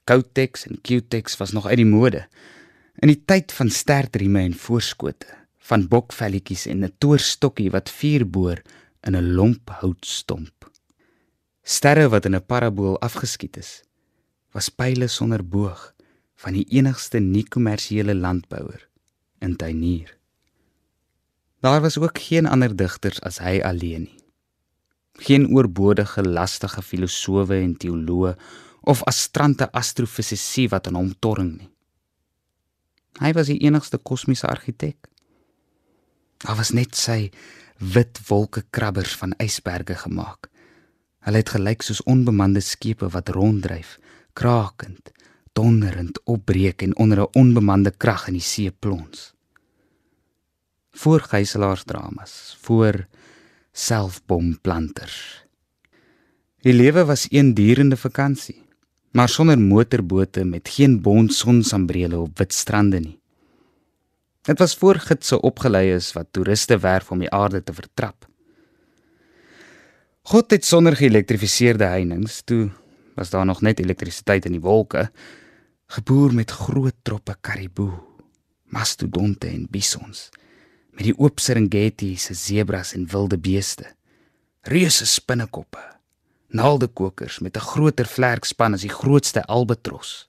Kotex 0.10 0.66
en 0.68 0.82
Cutex 0.84 1.38
was 1.40 1.54
nog 1.56 1.70
uit 1.70 1.80
die 1.80 1.88
mode. 1.88 2.26
In 3.00 3.14
die 3.14 3.22
tyd 3.24 3.54
van 3.56 3.70
stertrieme 3.72 4.42
en 4.44 4.58
voorskote, 4.58 5.30
van 5.72 5.88
bokvelletjies 5.88 6.66
en 6.68 6.84
'n 6.84 6.94
toorstokkie 6.98 7.72
wat 7.72 7.90
vuur 7.90 8.28
boor 8.28 8.62
in 9.08 9.16
'n 9.16 9.34
lomp 9.36 9.70
houtstomp. 9.70 10.68
Sterre 11.64 12.10
wat 12.10 12.26
in 12.26 12.36
'n 12.36 12.46
parabool 12.46 13.00
afgeskiet 13.00 13.58
is 13.58 13.84
was 14.52 14.70
pile 14.70 15.08
sonder 15.08 15.44
boog 15.44 15.92
van 16.42 16.56
die 16.58 16.66
enigste 16.78 17.20
nie-kommersiële 17.20 18.16
landbouer 18.16 18.88
in 19.40 19.56
Tuinier. 19.56 20.18
Daar 21.62 21.82
was 21.82 21.98
ook 21.98 22.18
geen 22.18 22.48
ander 22.50 22.76
digters 22.76 23.22
as 23.22 23.38
hy 23.38 23.60
alleen 23.64 24.08
nie. 24.10 24.18
Geen 25.22 25.48
oorbodige 25.54 26.24
lastige 26.24 26.82
filosowe 26.82 27.54
en 27.56 27.76
teoloë 27.78 28.34
of 28.82 29.04
astrante 29.06 29.68
astrofisici 29.72 30.68
wat 30.72 30.88
aan 30.88 30.98
hom 30.98 31.12
torring 31.20 31.52
nie. 31.58 31.70
Hy 33.22 33.34
was 33.38 33.52
die 33.52 33.60
enigste 33.62 34.00
kosmiese 34.02 34.48
argitek. 34.50 34.98
Daar 36.42 36.58
was 36.58 36.72
net 36.74 36.96
sy 36.98 37.30
wit 37.78 38.22
wolke 38.28 38.64
krabbers 38.74 39.14
van 39.20 39.36
ysberge 39.38 40.00
gemaak. 40.06 40.50
Hulle 41.22 41.44
het 41.44 41.54
gelyk 41.54 41.86
soos 41.86 42.02
onbemande 42.10 42.64
skepe 42.66 43.12
wat 43.14 43.30
ronddryf 43.30 44.00
krakend, 44.34 45.12
donderend 45.54 46.22
opbreek 46.24 46.82
en 46.82 46.98
onder 46.98 47.20
'n 47.20 47.28
onbemande 47.32 47.92
krag 47.92 48.28
in 48.28 48.34
die 48.34 48.42
see 48.42 48.72
plons. 48.72 49.34
Voor 50.92 51.20
gijselaarsdramas, 51.20 52.58
voor 52.62 53.08
selfbomplanters. 53.72 55.46
Die 56.62 56.74
lewe 56.74 57.06
was 57.06 57.26
een 57.30 57.54
durende 57.54 57.98
vakansie, 57.98 58.62
maar 59.12 59.30
sonder 59.30 59.60
motorbote 59.60 60.44
met 60.44 60.70
geen 60.70 61.02
bond 61.02 61.34
sonsambrele 61.34 62.20
op 62.20 62.38
wit 62.38 62.54
strande 62.54 63.00
nie. 63.00 63.20
Dit 64.42 64.60
was 64.60 64.76
voor 64.76 64.96
gidse 64.96 65.42
opgelei 65.42 65.94
is 65.94 66.14
wat 66.14 66.28
toeriste 66.32 66.80
werf 66.80 67.12
om 67.12 67.20
die 67.20 67.30
aarde 67.30 67.64
te 67.64 67.74
vertrap. 67.74 68.28
God 70.22 70.52
het 70.52 70.66
sonder 70.66 70.96
geelektrifiseerde 70.96 71.84
heininge 71.84 72.44
toe 72.46 72.70
was 73.16 73.30
daar 73.30 73.46
nog 73.46 73.62
net 73.62 73.80
elektrisiteit 73.80 74.46
in 74.46 74.58
die 74.58 74.64
wolke, 74.64 75.10
geboer 75.92 76.34
met 76.34 76.52
groot 76.52 76.96
troppe 77.04 77.36
kariboe, 77.42 77.94
mastodonte 78.72 79.48
en 79.48 79.68
bisons, 79.70 80.30
met 80.96 81.04
die 81.10 81.16
oop 81.18 81.40
Serengeti 81.40 82.16
se 82.18 82.36
sebras 82.36 82.94
en 82.96 83.08
wilde 83.12 83.38
beeste, 83.38 83.88
reuse 84.62 85.06
spinnekoppe, 85.06 85.82
naaldekokers 86.52 87.40
met 87.40 87.58
'n 87.58 87.68
groter 87.72 88.06
vlerkspan 88.06 88.74
as 88.74 88.82
die 88.82 88.96
grootste 89.00 89.44
albatros. 89.46 90.28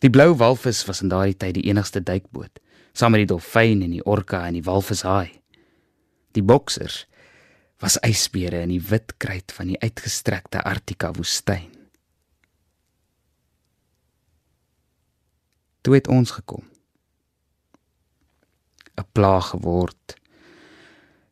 Die 0.00 0.10
blou 0.10 0.34
walvis 0.34 0.84
was 0.84 1.02
in 1.02 1.08
daardie 1.08 1.36
tyd 1.36 1.54
die 1.54 1.68
enigste 1.70 2.02
duikboot, 2.02 2.60
saam 2.92 3.10
met 3.10 3.24
die 3.24 3.32
dolfyn 3.32 3.82
en 3.82 3.90
die 3.90 4.04
orka 4.04 4.46
en 4.46 4.52
die 4.52 4.62
walvishaai. 4.62 5.40
Die 6.32 6.42
boksers 6.42 7.06
was 7.82 7.98
ysbere 8.06 8.62
in 8.64 8.72
die 8.72 8.82
wit 8.82 9.16
kruit 9.20 9.52
van 9.52 9.72
die 9.72 9.80
uitgestrekte 9.80 10.62
Artika 10.64 11.12
woestyn. 11.16 11.72
Toe 15.84 15.94
het 15.94 16.08
ons 16.08 16.30
gekom. 16.30 16.64
'n 18.96 19.06
Plaag 19.12 19.50
geword. 19.52 20.16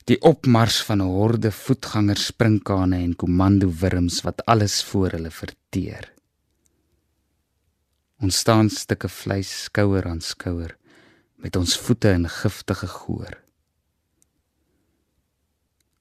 Die 0.04 0.20
opmars 0.20 0.82
van 0.84 1.00
horde 1.00 1.50
voetgangers, 1.50 2.26
sprinkane 2.26 2.96
en 2.96 3.16
komando 3.16 3.70
wurms 3.80 4.20
wat 4.20 4.44
alles 4.44 4.82
voor 4.84 5.10
hulle 5.16 5.30
verteer. 5.30 6.12
Ons 8.20 8.38
staan 8.38 8.68
stukke 8.70 9.08
vleis 9.08 9.62
skouer 9.64 10.06
aan 10.06 10.20
skouer 10.20 10.76
met 11.36 11.56
ons 11.56 11.78
voete 11.78 12.08
in 12.08 12.28
giftige 12.28 12.86
goor. 12.86 13.43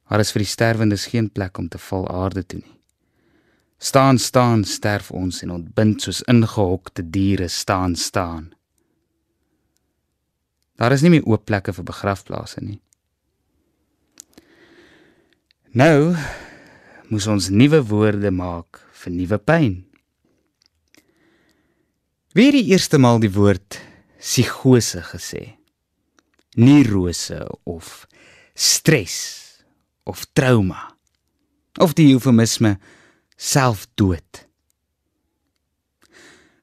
Daar 0.10 0.20
is 0.20 0.32
vir 0.34 0.44
die 0.44 0.52
sterwendes 0.52 1.08
geen 1.10 1.30
plek 1.32 1.58
om 1.58 1.68
te 1.70 1.80
val 1.82 2.08
aarde 2.12 2.44
toe 2.46 2.60
nie. 2.60 2.80
Staan 3.84 4.18
staan 4.18 4.64
sterf 4.64 5.12
ons 5.12 5.42
en 5.44 5.52
ontbind 5.52 6.02
soos 6.02 6.22
ingehokte 6.32 7.04
diere 7.04 7.50
staan 7.52 7.96
staan. 7.96 8.54
Daar 10.80 10.96
is 10.96 11.04
nie 11.04 11.12
meer 11.18 11.28
oop 11.28 11.44
plekke 11.46 11.74
vir 11.76 11.86
begrafplase 11.90 12.64
nie. 12.64 12.80
Nou 15.76 16.16
moet 17.10 17.28
ons 17.28 17.50
nuwe 17.50 17.82
woorde 17.92 18.32
maak 18.32 18.80
vir 19.04 19.14
nuwe 19.14 19.38
pyn. 19.38 19.76
Wie 22.34 22.48
het 22.50 22.56
die 22.56 22.72
eerste 22.72 22.98
maal 22.98 23.20
die 23.22 23.34
woord 23.36 23.82
psigose 24.18 25.04
gesê? 25.12 25.58
Nie 26.56 26.86
rose 26.88 27.44
of 27.68 28.08
stres 28.56 29.43
of 30.04 30.26
trauma 30.34 30.94
of 31.82 31.96
die 31.98 32.12
eufemisme 32.14 32.78
selfdood. 33.36 34.48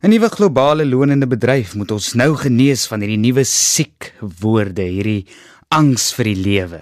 'n 0.00 0.08
Nuwe 0.08 0.28
globale 0.32 0.86
lonende 0.86 1.26
bedryf 1.26 1.74
moet 1.74 1.90
ons 1.90 2.12
nou 2.16 2.32
genees 2.36 2.86
van 2.88 3.02
hierdie 3.04 3.20
nuwe 3.20 3.44
siek 3.44 4.14
woorde, 4.40 4.86
hierdie 4.86 5.26
angs 5.68 6.12
vir 6.16 6.30
die 6.30 6.40
lewe. 6.40 6.80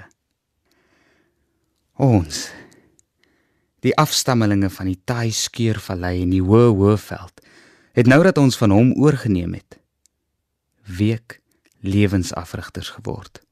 Ons 1.99 2.47
die 3.83 3.94
afstammelinge 3.99 4.71
van 4.71 4.87
die 4.90 5.01
Taai 5.03 5.33
skeurvallei 5.35 6.23
en 6.23 6.31
die 6.31 6.42
Hoë 6.42 6.71
Hoëveld 6.75 7.42
het 7.99 8.07
nou 8.07 8.21
dat 8.23 8.38
ons 8.38 8.59
van 8.59 8.71
hom 8.71 8.92
oorgeneem 9.03 9.57
het, 9.59 9.81
week 10.87 11.40
lewensafrigters 11.83 12.92
geword. 12.94 13.42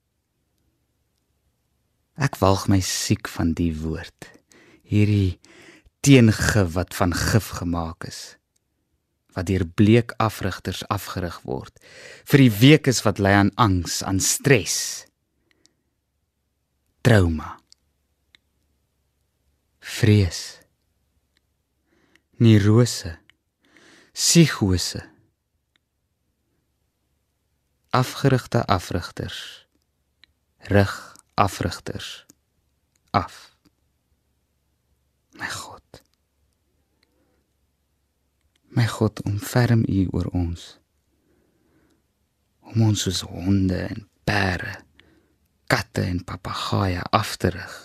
Ek 2.17 2.39
walg 2.41 2.67
my 2.73 2.81
siek 2.81 3.29
van 3.29 3.53
die 3.53 3.73
woord. 3.77 4.31
Hierdie 4.87 5.39
teengif 6.07 6.73
wat 6.75 6.95
van 6.95 7.13
gif 7.15 7.49
gemaak 7.61 8.07
is 8.07 8.37
wat 9.37 9.51
deur 9.51 9.67
bleek 9.67 10.15
afrigters 10.17 10.81
afgerig 10.89 11.43
word 11.45 11.75
vir 12.31 12.41
die 12.41 12.53
weekes 12.57 13.03
wat 13.05 13.19
lei 13.21 13.35
aan 13.37 13.51
angs, 13.61 14.01
aan 14.03 14.21
stres. 14.21 15.05
Trauma. 17.05 17.59
Vrees. 19.79 20.59
Neurose. 22.41 23.19
Psigose. 24.17 25.05
Afgerigte 27.91 28.65
afrigters. 28.67 29.67
Rig 30.73 31.16
afrigters. 31.37 32.27
Af. 33.13 33.53
My 35.33 35.49
God. 35.53 36.01
My 38.69 38.87
God, 38.99 39.21
omferm 39.25 39.85
U 39.89 40.09
oor 40.13 40.29
ons. 40.35 40.65
Om 42.61 42.83
ons 42.89 43.07
soos 43.07 43.21
honde 43.29 43.79
en 43.89 44.09
perde, 44.27 44.73
katte 45.71 46.05
en 46.05 46.23
papegaaie 46.25 47.03
af 47.13 47.37
te 47.41 47.53
rig. 47.55 47.77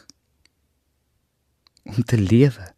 Om 1.85 2.03
te 2.03 2.17
lewe. 2.17 2.71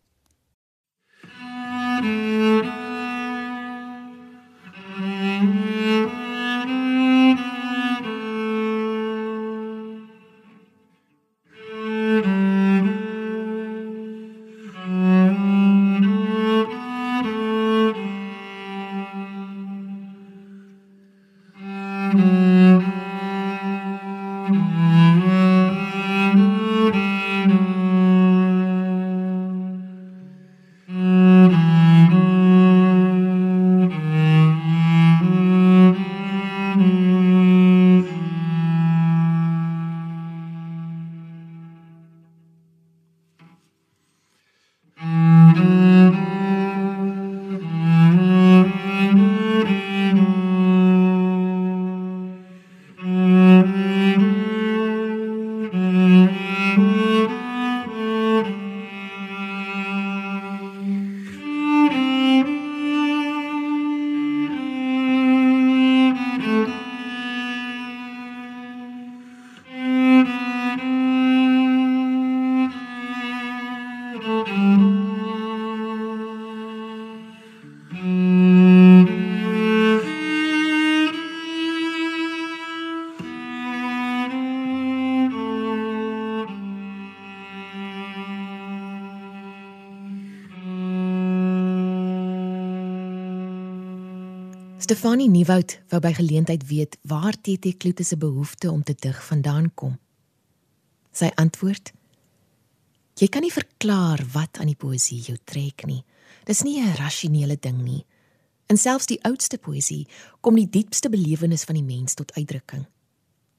Stefanie 94.93 95.25
Nieuwoud 95.25 95.79
wou 95.89 95.97
by 96.06 96.12
geleentheid 96.13 96.67
weet 96.69 96.99
waar 97.10 97.34
TT 97.34 97.71
Kloete 97.82 98.03
se 98.06 98.17
behoefte 98.17 98.69
om 98.71 98.84
te 98.84 98.93
dig 98.93 99.25
vandaan 99.25 99.71
kom. 99.73 99.95
Sy 101.10 101.32
antwoord: 101.34 101.89
Jy 103.17 103.27
kan 103.34 103.41
nie 103.41 103.49
verklaar 103.49 104.21
wat 104.36 104.60
aan 104.62 104.69
die 104.69 104.77
poësie 104.77 105.17
jou 105.17 105.38
trek 105.49 105.88
nie. 105.89 106.03
Dis 106.45 106.62
nie 106.62 106.77
'n 106.77 106.93
rasionele 106.99 107.58
ding 107.60 107.82
nie. 107.82 108.06
En 108.69 108.77
selfs 108.77 109.10
die 109.10 109.17
oudste 109.23 109.58
poësie 109.58 110.06
kom 110.41 110.56
die 110.56 110.69
diepste 110.69 111.10
belewenis 111.10 111.63
van 111.63 111.75
die 111.75 111.84
mens 111.84 112.13
tot 112.13 112.34
uitdrukking. 112.38 112.86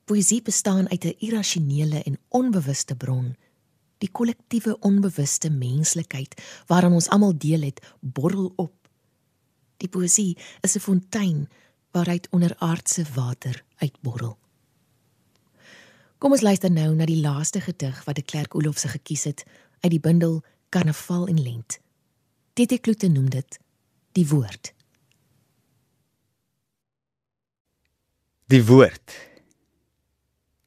Poësie 0.05 0.43
bestaan 0.43 0.89
uit 0.89 1.05
'n 1.05 1.17
irrasionele 1.19 2.03
en 2.03 2.19
onbewuste 2.29 2.95
bron. 2.95 3.37
Die 3.99 4.11
kollektiewe 4.13 4.79
onbewuste 4.79 5.51
menslikheid 5.51 6.43
waaraan 6.67 6.93
ons 6.93 7.09
almal 7.09 7.39
deel 7.39 7.63
het, 7.63 7.81
borrel 8.01 8.53
op 8.57 8.84
Die 9.85 9.93
poesie 9.93 10.33
is 10.65 10.77
'n 10.77 10.81
fontein 10.81 11.49
waaruit 11.93 12.29
onderaardse 12.31 13.05
water 13.15 13.65
uitborrel. 13.77 14.39
Kom 16.19 16.33
ons 16.33 16.41
luister 16.41 16.71
nou 16.71 16.95
na 16.95 17.05
die 17.05 17.21
laaste 17.21 17.61
gedig 17.61 18.05
wat 18.05 18.15
die 18.15 18.25
Klerk 18.25 18.55
Olof 18.55 18.79
se 18.79 18.89
gekies 18.89 19.25
het 19.25 19.45
uit 19.81 19.91
die 19.91 20.01
bundel 20.01 20.43
Karnaval 20.69 21.27
en 21.27 21.43
Lent. 21.43 21.79
Dit 22.55 22.81
Klute 22.81 23.09
noem 23.09 23.29
dit 23.31 23.59
die 24.13 24.29
woord. 24.29 24.73
Die 28.47 28.65
woord 28.65 29.13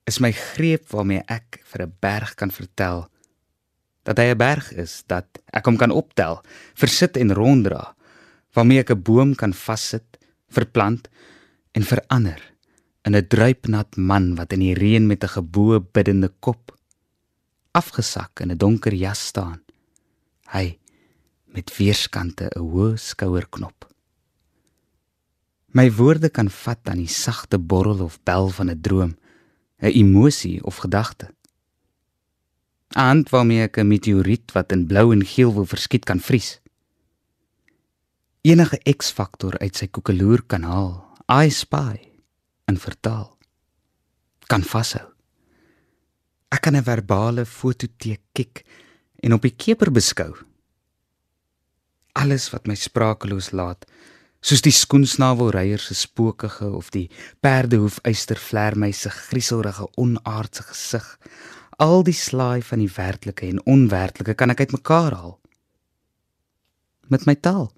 is 0.06 0.20
my 0.20 0.32
greep 0.32 0.90
waarmee 0.90 1.24
ek 1.26 1.62
vir 1.64 1.82
'n 1.82 1.96
berg 2.00 2.36
kan 2.36 2.52
vertel 2.52 3.10
dat 4.04 4.18
hy 4.18 4.30
'n 4.30 4.38
berg 4.38 4.72
is 4.72 5.04
dat 5.08 5.26
ek 5.52 5.66
hom 5.66 5.78
kan 5.78 5.92
optel, 5.92 6.42
versit 6.76 7.18
en 7.18 7.34
ronddra 7.34 7.97
waarmee 8.58 8.82
ek 8.82 8.92
'n 8.92 9.04
boom 9.06 9.36
kan 9.36 9.54
vassit, 9.54 10.18
verplant 10.50 11.10
en 11.78 11.84
verander 11.84 12.42
in 13.06 13.16
'n 13.16 13.28
druipnat 13.28 13.98
man 13.98 14.36
wat 14.36 14.54
in 14.54 14.60
die 14.60 14.74
reën 14.74 15.06
met 15.08 15.24
'n 15.24 15.36
geboë 15.38 15.80
biddende 15.94 16.30
kop 16.40 16.74
afgesak 17.72 18.40
in 18.42 18.52
'n 18.52 18.58
donker 18.58 18.94
jas 18.94 19.22
staan. 19.28 19.62
Hy 20.50 20.78
met 21.46 21.78
weerskante 21.78 22.50
'n 22.56 22.60
hoë 22.60 22.98
skouerknop. 22.98 23.86
My 25.72 25.92
woorde 25.92 26.30
kan 26.30 26.50
vat 26.50 26.80
aan 26.90 26.98
die 26.98 27.16
sagte 27.26 27.60
borrel 27.60 28.00
of 28.02 28.24
bel 28.24 28.50
van 28.50 28.70
'n 28.70 28.82
droom, 28.82 29.14
'n 29.82 29.92
emosie 30.02 30.64
of 30.64 30.78
gedagte. 30.78 31.28
Aand 32.88 33.30
waarmee 33.30 33.62
ek 33.62 33.78
'n 33.78 33.88
meteoriet 33.88 34.52
wat 34.52 34.72
in 34.72 34.88
blou 34.88 35.14
en 35.14 35.26
geel 35.26 35.54
wil 35.54 35.66
verskiet 35.66 36.06
kan 36.06 36.20
vries 36.20 36.60
enige 38.42 38.80
X-faktor 38.98 39.58
uit 39.58 39.76
sy 39.76 39.88
koekeloer 39.88 40.44
kan 40.48 40.64
haal. 40.64 41.04
I 41.28 41.50
spy 41.52 41.98
en 42.68 42.78
vertaal 42.80 43.38
kan 44.48 44.64
vashou. 44.64 45.06
Ek 46.52 46.62
kan 46.62 46.76
'n 46.76 46.84
verbale 46.84 47.46
fototeek 47.46 48.22
kyk 48.34 48.64
en 49.24 49.34
op 49.34 49.42
die 49.42 49.56
keper 49.56 49.92
beskou. 49.92 50.34
Alles 52.14 52.50
wat 52.50 52.68
my 52.68 52.76
sprakeloos 52.76 53.52
laat, 53.52 53.86
soos 54.42 54.62
die 54.62 54.72
skoensnavelryer 54.72 55.80
se 55.80 55.94
spookige 55.94 56.70
of 56.72 56.90
die 56.90 57.10
perdehoof 57.42 58.00
uistervlermuis 58.04 59.02
se 59.02 59.10
grieselrige 59.10 59.88
onaardse 59.96 60.64
gesig, 60.64 61.18
al 61.78 62.04
die 62.04 62.14
slaai 62.14 62.62
van 62.62 62.80
die 62.80 62.92
werklike 62.96 63.48
en 63.48 63.66
onwerklike 63.66 64.34
kan 64.34 64.50
ek 64.50 64.60
uitmekaar 64.60 65.14
haal 65.14 65.40
met 67.08 67.26
my 67.26 67.36
taal. 67.36 67.70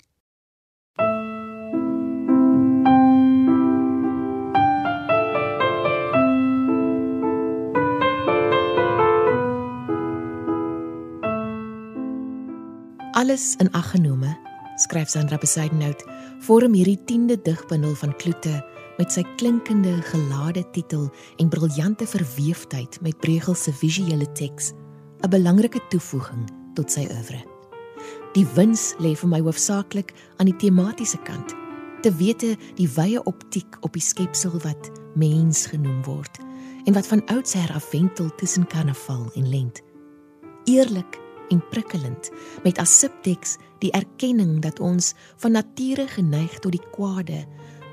Alles 13.20 13.56
in 13.60 13.68
ag 13.76 13.90
genome, 13.92 14.30
skryf 14.80 15.10
Sandra 15.12 15.36
Besaidnout, 15.38 16.06
vorm 16.46 16.72
hierdie 16.78 17.00
10de 17.10 17.36
digbundel 17.44 17.92
van 18.00 18.14
Kloete 18.16 18.54
met 18.96 19.12
sy 19.12 19.26
klinkende 19.42 19.98
gelade 20.08 20.64
titel 20.72 21.10
en 21.44 21.50
briljante 21.52 22.08
verweefdheid 22.08 22.96
met 23.04 23.20
Bregel 23.20 23.58
se 23.60 23.74
visuele 23.76 24.30
teks 24.40 24.72
'n 24.72 25.30
belangrike 25.36 25.82
toevoeging 25.90 26.48
tot 26.80 26.92
sy 26.92 27.04
oeuvre. 27.12 27.44
Die 28.34 28.48
wins 28.56 28.96
lê 29.04 29.12
vir 29.16 29.30
my 29.30 29.42
hoofsaaklik 29.42 30.14
aan 30.38 30.48
die 30.48 30.56
tematiese 30.56 31.20
kant, 31.24 31.56
te 32.02 32.16
wete 32.16 32.56
die 32.76 32.88
wye 32.88 33.24
optiek 33.24 33.78
op 33.82 33.94
die 33.94 34.08
skepsel 34.12 34.56
wat 34.64 34.92
mens 35.16 35.66
genoem 35.66 36.04
word 36.04 36.40
en 36.86 36.94
wat 36.94 37.08
van 37.08 37.28
oudsher 37.28 37.74
af 37.74 37.92
wentel 37.92 38.36
tussen 38.36 38.68
karnaval 38.68 39.28
en 39.36 39.50
lent. 39.50 39.82
Eerlik 40.64 41.20
en 41.50 41.62
prikkelend 41.70 42.30
met 42.64 42.78
as 42.82 43.00
subteks 43.00 43.58
die 43.84 43.92
erkenning 43.92 44.60
dat 44.62 44.80
ons 44.80 45.14
van 45.42 45.52
nature 45.58 46.08
geneig 46.08 46.60
tot 46.60 46.76
die 46.76 46.86
kwade 46.94 47.46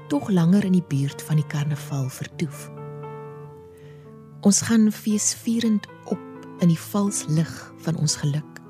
tog 0.09 0.31
langer 0.31 0.65
in 0.65 0.77
die 0.79 0.87
buurt 0.89 1.23
van 1.23 1.41
die 1.41 1.47
karnaval 1.47 2.09
vertoef. 2.09 2.69
Ons 4.47 4.61
gaan 4.69 4.93
feesvierend 4.93 5.89
op 6.05 6.23
in 6.63 6.71
die 6.71 6.81
vals 6.93 7.25
lig 7.29 7.53
van 7.85 7.97
ons 7.99 8.17
geluk. 8.17 8.61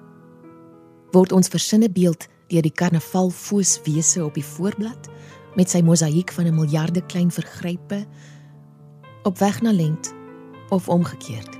Word 1.12 1.32
ons 1.32 1.52
versinne 1.52 1.90
beeld 1.92 2.28
deur 2.50 2.62
die 2.62 2.74
karnaval 2.74 3.30
fooswese 3.30 4.24
op 4.24 4.34
die 4.38 4.46
voorblad 4.46 5.10
met 5.56 5.72
sy 5.72 5.82
mosaïek 5.82 6.32
van 6.32 6.46
'n 6.46 6.54
miljarde 6.54 7.02
klein 7.06 7.30
vergrype 7.30 8.06
op 9.24 9.38
weg 9.38 9.60
na 9.62 9.72
lent 9.72 10.14
of 10.68 10.88
omgekeerd. 10.88 11.55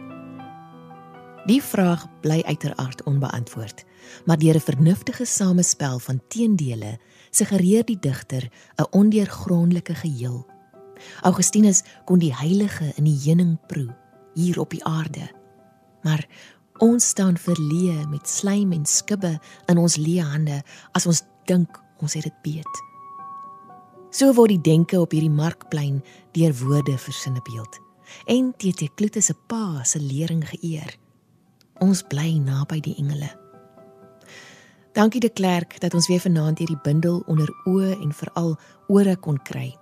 Die 1.46 1.62
vraag 1.62 2.06
bly 2.20 2.40
uiteraard 2.42 3.02
onbeantwoord, 3.06 3.84
maar 4.24 4.38
deur 4.38 4.54
'n 4.54 4.60
vernuftige 4.60 5.24
samespel 5.24 5.98
van 5.98 6.20
teendele 6.28 6.98
suggereer 7.30 7.84
die 7.84 7.98
digter 7.98 8.50
'n 8.76 8.86
ondeurgrondelike 8.90 9.94
geheel. 9.94 10.46
Augustinus 11.22 11.82
kon 12.04 12.18
die 12.18 12.34
heilige 12.34 12.92
in 12.96 13.04
die 13.04 13.20
heuning 13.24 13.66
proe 13.66 13.96
hier 14.34 14.60
op 14.60 14.70
die 14.70 14.84
aarde. 14.84 15.30
Maar 16.02 16.26
ons 16.78 17.08
staan 17.08 17.38
verleë 17.38 18.08
met 18.08 18.28
slaim 18.28 18.72
en 18.72 18.86
skibbe 18.86 19.38
in 19.66 19.78
ons 19.78 19.96
leë 19.96 20.22
hande 20.22 20.62
as 20.92 21.06
ons 21.06 21.22
dink 21.44 21.82
ons 21.98 22.14
het 22.14 22.22
dit 22.22 22.42
beet. 22.42 22.82
So 24.10 24.32
word 24.32 24.48
die 24.48 24.60
denke 24.60 25.00
op 25.00 25.10
hierdie 25.10 25.30
markplein 25.30 26.04
deur 26.32 26.54
woorde 26.54 26.98
versinne 26.98 27.40
beeld 27.42 27.80
en 28.24 28.54
TT 28.56 28.94
Kloete 28.94 29.20
se 29.20 29.34
pa 29.46 29.82
se 29.84 30.00
lering 30.00 30.48
geëer. 30.48 31.05
Ons 31.78 32.02
bly 32.08 32.38
naby 32.40 32.80
die 32.80 32.94
engele. 32.96 33.28
Dankie 34.96 35.20
de 35.20 35.28
Klerk 35.28 35.80
dat 35.80 35.94
ons 35.94 36.08
weer 36.08 36.20
vanaand 36.20 36.58
hierdie 36.58 36.78
bundel 36.82 37.20
onder 37.26 37.50
oë 37.68 37.98
en 38.00 38.12
veral 38.16 38.54
ore 38.88 39.16
kon 39.20 39.36
kry. 39.44 39.74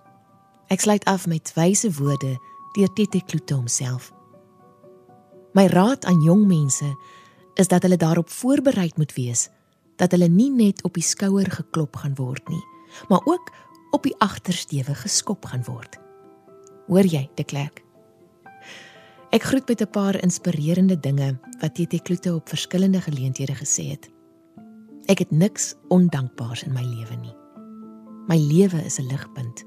Ek 0.74 0.82
sluit 0.82 1.04
af 1.06 1.28
met 1.30 1.52
wyse 1.54 1.92
woorde 2.00 2.32
deur 2.74 2.90
TT 2.98 3.22
Kloete 3.28 3.54
homself. 3.54 4.10
My 5.54 5.68
raad 5.70 6.04
aan 6.04 6.24
jong 6.26 6.46
mense 6.50 6.88
is 7.54 7.70
dat 7.70 7.86
hulle 7.86 7.96
daarop 7.96 8.30
voorberei 8.30 8.90
moet 8.96 9.14
wees 9.14 9.48
dat 9.96 10.10
hulle 10.10 10.26
nie 10.28 10.50
net 10.50 10.82
op 10.82 10.98
die 10.98 11.06
skouer 11.06 11.46
geklop 11.46 11.96
gaan 12.02 12.16
word 12.18 12.48
nie, 12.50 12.64
maar 13.08 13.22
ook 13.24 13.52
op 13.94 14.02
die 14.02 14.16
agtersteewe 14.18 14.94
geskop 14.98 15.46
gaan 15.46 15.62
word. 15.70 16.00
Hoor 16.90 17.06
jy, 17.06 17.28
de 17.38 17.44
Klerk? 17.44 17.83
Ek 19.34 19.42
groet 19.42 19.66
met 19.68 19.80
'n 19.80 19.90
paar 19.90 20.22
inspirerende 20.22 21.00
dinge 21.00 21.38
wat 21.58 21.74
TT 21.74 22.02
Kloete 22.02 22.34
op 22.34 22.48
verskillende 22.48 23.00
geleenthede 23.00 23.54
gesê 23.54 23.84
het. 23.90 24.10
Ek 25.04 25.18
het 25.18 25.30
niks 25.30 25.74
ondankbaars 25.88 26.62
in 26.62 26.72
my 26.72 26.82
lewe 26.82 27.16
nie. 27.16 27.36
My 28.26 28.36
lewe 28.36 28.84
is 28.84 28.98
'n 28.98 29.06
ligpunt. 29.06 29.64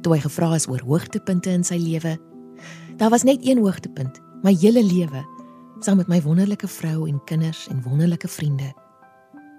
Toe 0.00 0.14
hy 0.14 0.20
gevra 0.20 0.54
is 0.54 0.68
oor 0.68 0.80
hoogtepunte 0.80 1.50
in 1.50 1.64
sy 1.64 1.76
lewe, 1.76 2.18
daar 2.96 3.10
was 3.10 3.22
net 3.22 3.46
een 3.46 3.58
hoogtepunt, 3.58 4.20
my 4.42 4.54
hele 4.54 4.84
lewe, 4.84 5.24
saam 5.80 5.96
met 5.96 6.08
my 6.08 6.22
wonderlike 6.22 6.68
vrou 6.68 7.08
en 7.08 7.24
kinders 7.24 7.68
en 7.68 7.82
wonderlike 7.82 8.28
vriende. 8.28 8.72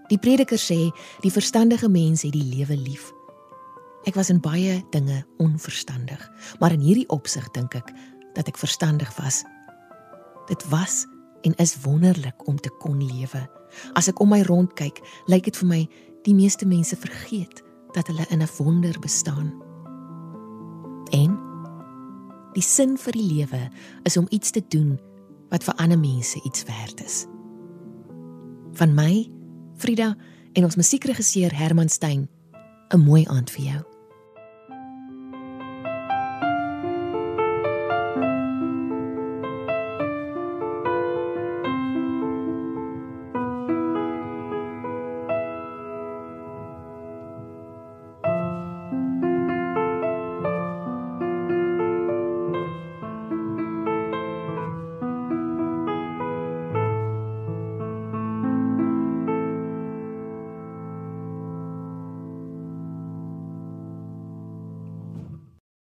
Die 0.07 0.17
prediker 0.17 0.59
sê, 0.59 0.91
die 1.21 1.31
verstandige 1.31 1.89
mens 1.89 2.21
het 2.21 2.31
die 2.31 2.55
lewe 2.55 2.77
lief. 2.77 3.13
Ek 4.03 4.15
was 4.15 4.29
in 4.29 4.41
baie 4.43 4.81
dinge 4.89 5.25
onverstandig, 5.38 6.31
maar 6.59 6.71
in 6.71 6.79
hierdie 6.79 7.07
opsig 7.07 7.51
dink 7.51 7.75
ek 7.75 7.93
dat 8.33 8.47
ek 8.47 8.57
verstandig 8.57 9.15
was. 9.17 9.43
Dit 10.47 10.69
was 10.69 11.05
en 11.41 11.55
is 11.55 11.77
wonderlik 11.81 12.47
om 12.47 12.59
te 12.59 12.69
kon 12.79 12.99
lewe. 13.03 13.49
As 13.93 14.07
ek 14.07 14.19
om 14.19 14.29
my 14.29 14.41
rond 14.47 14.73
kyk, 14.79 15.01
lyk 15.27 15.43
dit 15.49 15.57
vir 15.57 15.67
my 15.67 15.81
die 16.23 16.35
meeste 16.35 16.65
mense 16.65 16.95
vergeet 16.95 17.63
dat 17.93 18.07
hulle 18.07 18.25
in 18.29 18.41
'n 18.41 18.49
wonder 18.57 18.99
bestaan. 18.99 19.53
En 21.11 21.37
die 22.53 22.63
sin 22.63 22.97
vir 22.97 23.11
die 23.11 23.27
lewe 23.33 23.69
is 24.03 24.17
om 24.17 24.27
iets 24.29 24.51
te 24.51 24.63
doen 24.67 24.99
wat 25.49 25.63
vir 25.63 25.75
ander 25.75 25.99
mense 25.99 26.39
iets 26.43 26.63
werd 26.63 27.03
is. 27.03 27.25
Van 28.73 28.93
my, 28.93 29.29
Frida 29.77 30.15
en 30.53 30.63
ons 30.63 30.75
musiekregisseur 30.75 31.53
Herman 31.53 31.89
Stein, 31.89 32.29
'n 32.89 32.99
mooi 32.99 33.25
aand 33.25 33.51
vir 33.51 33.63
jou. 33.63 33.92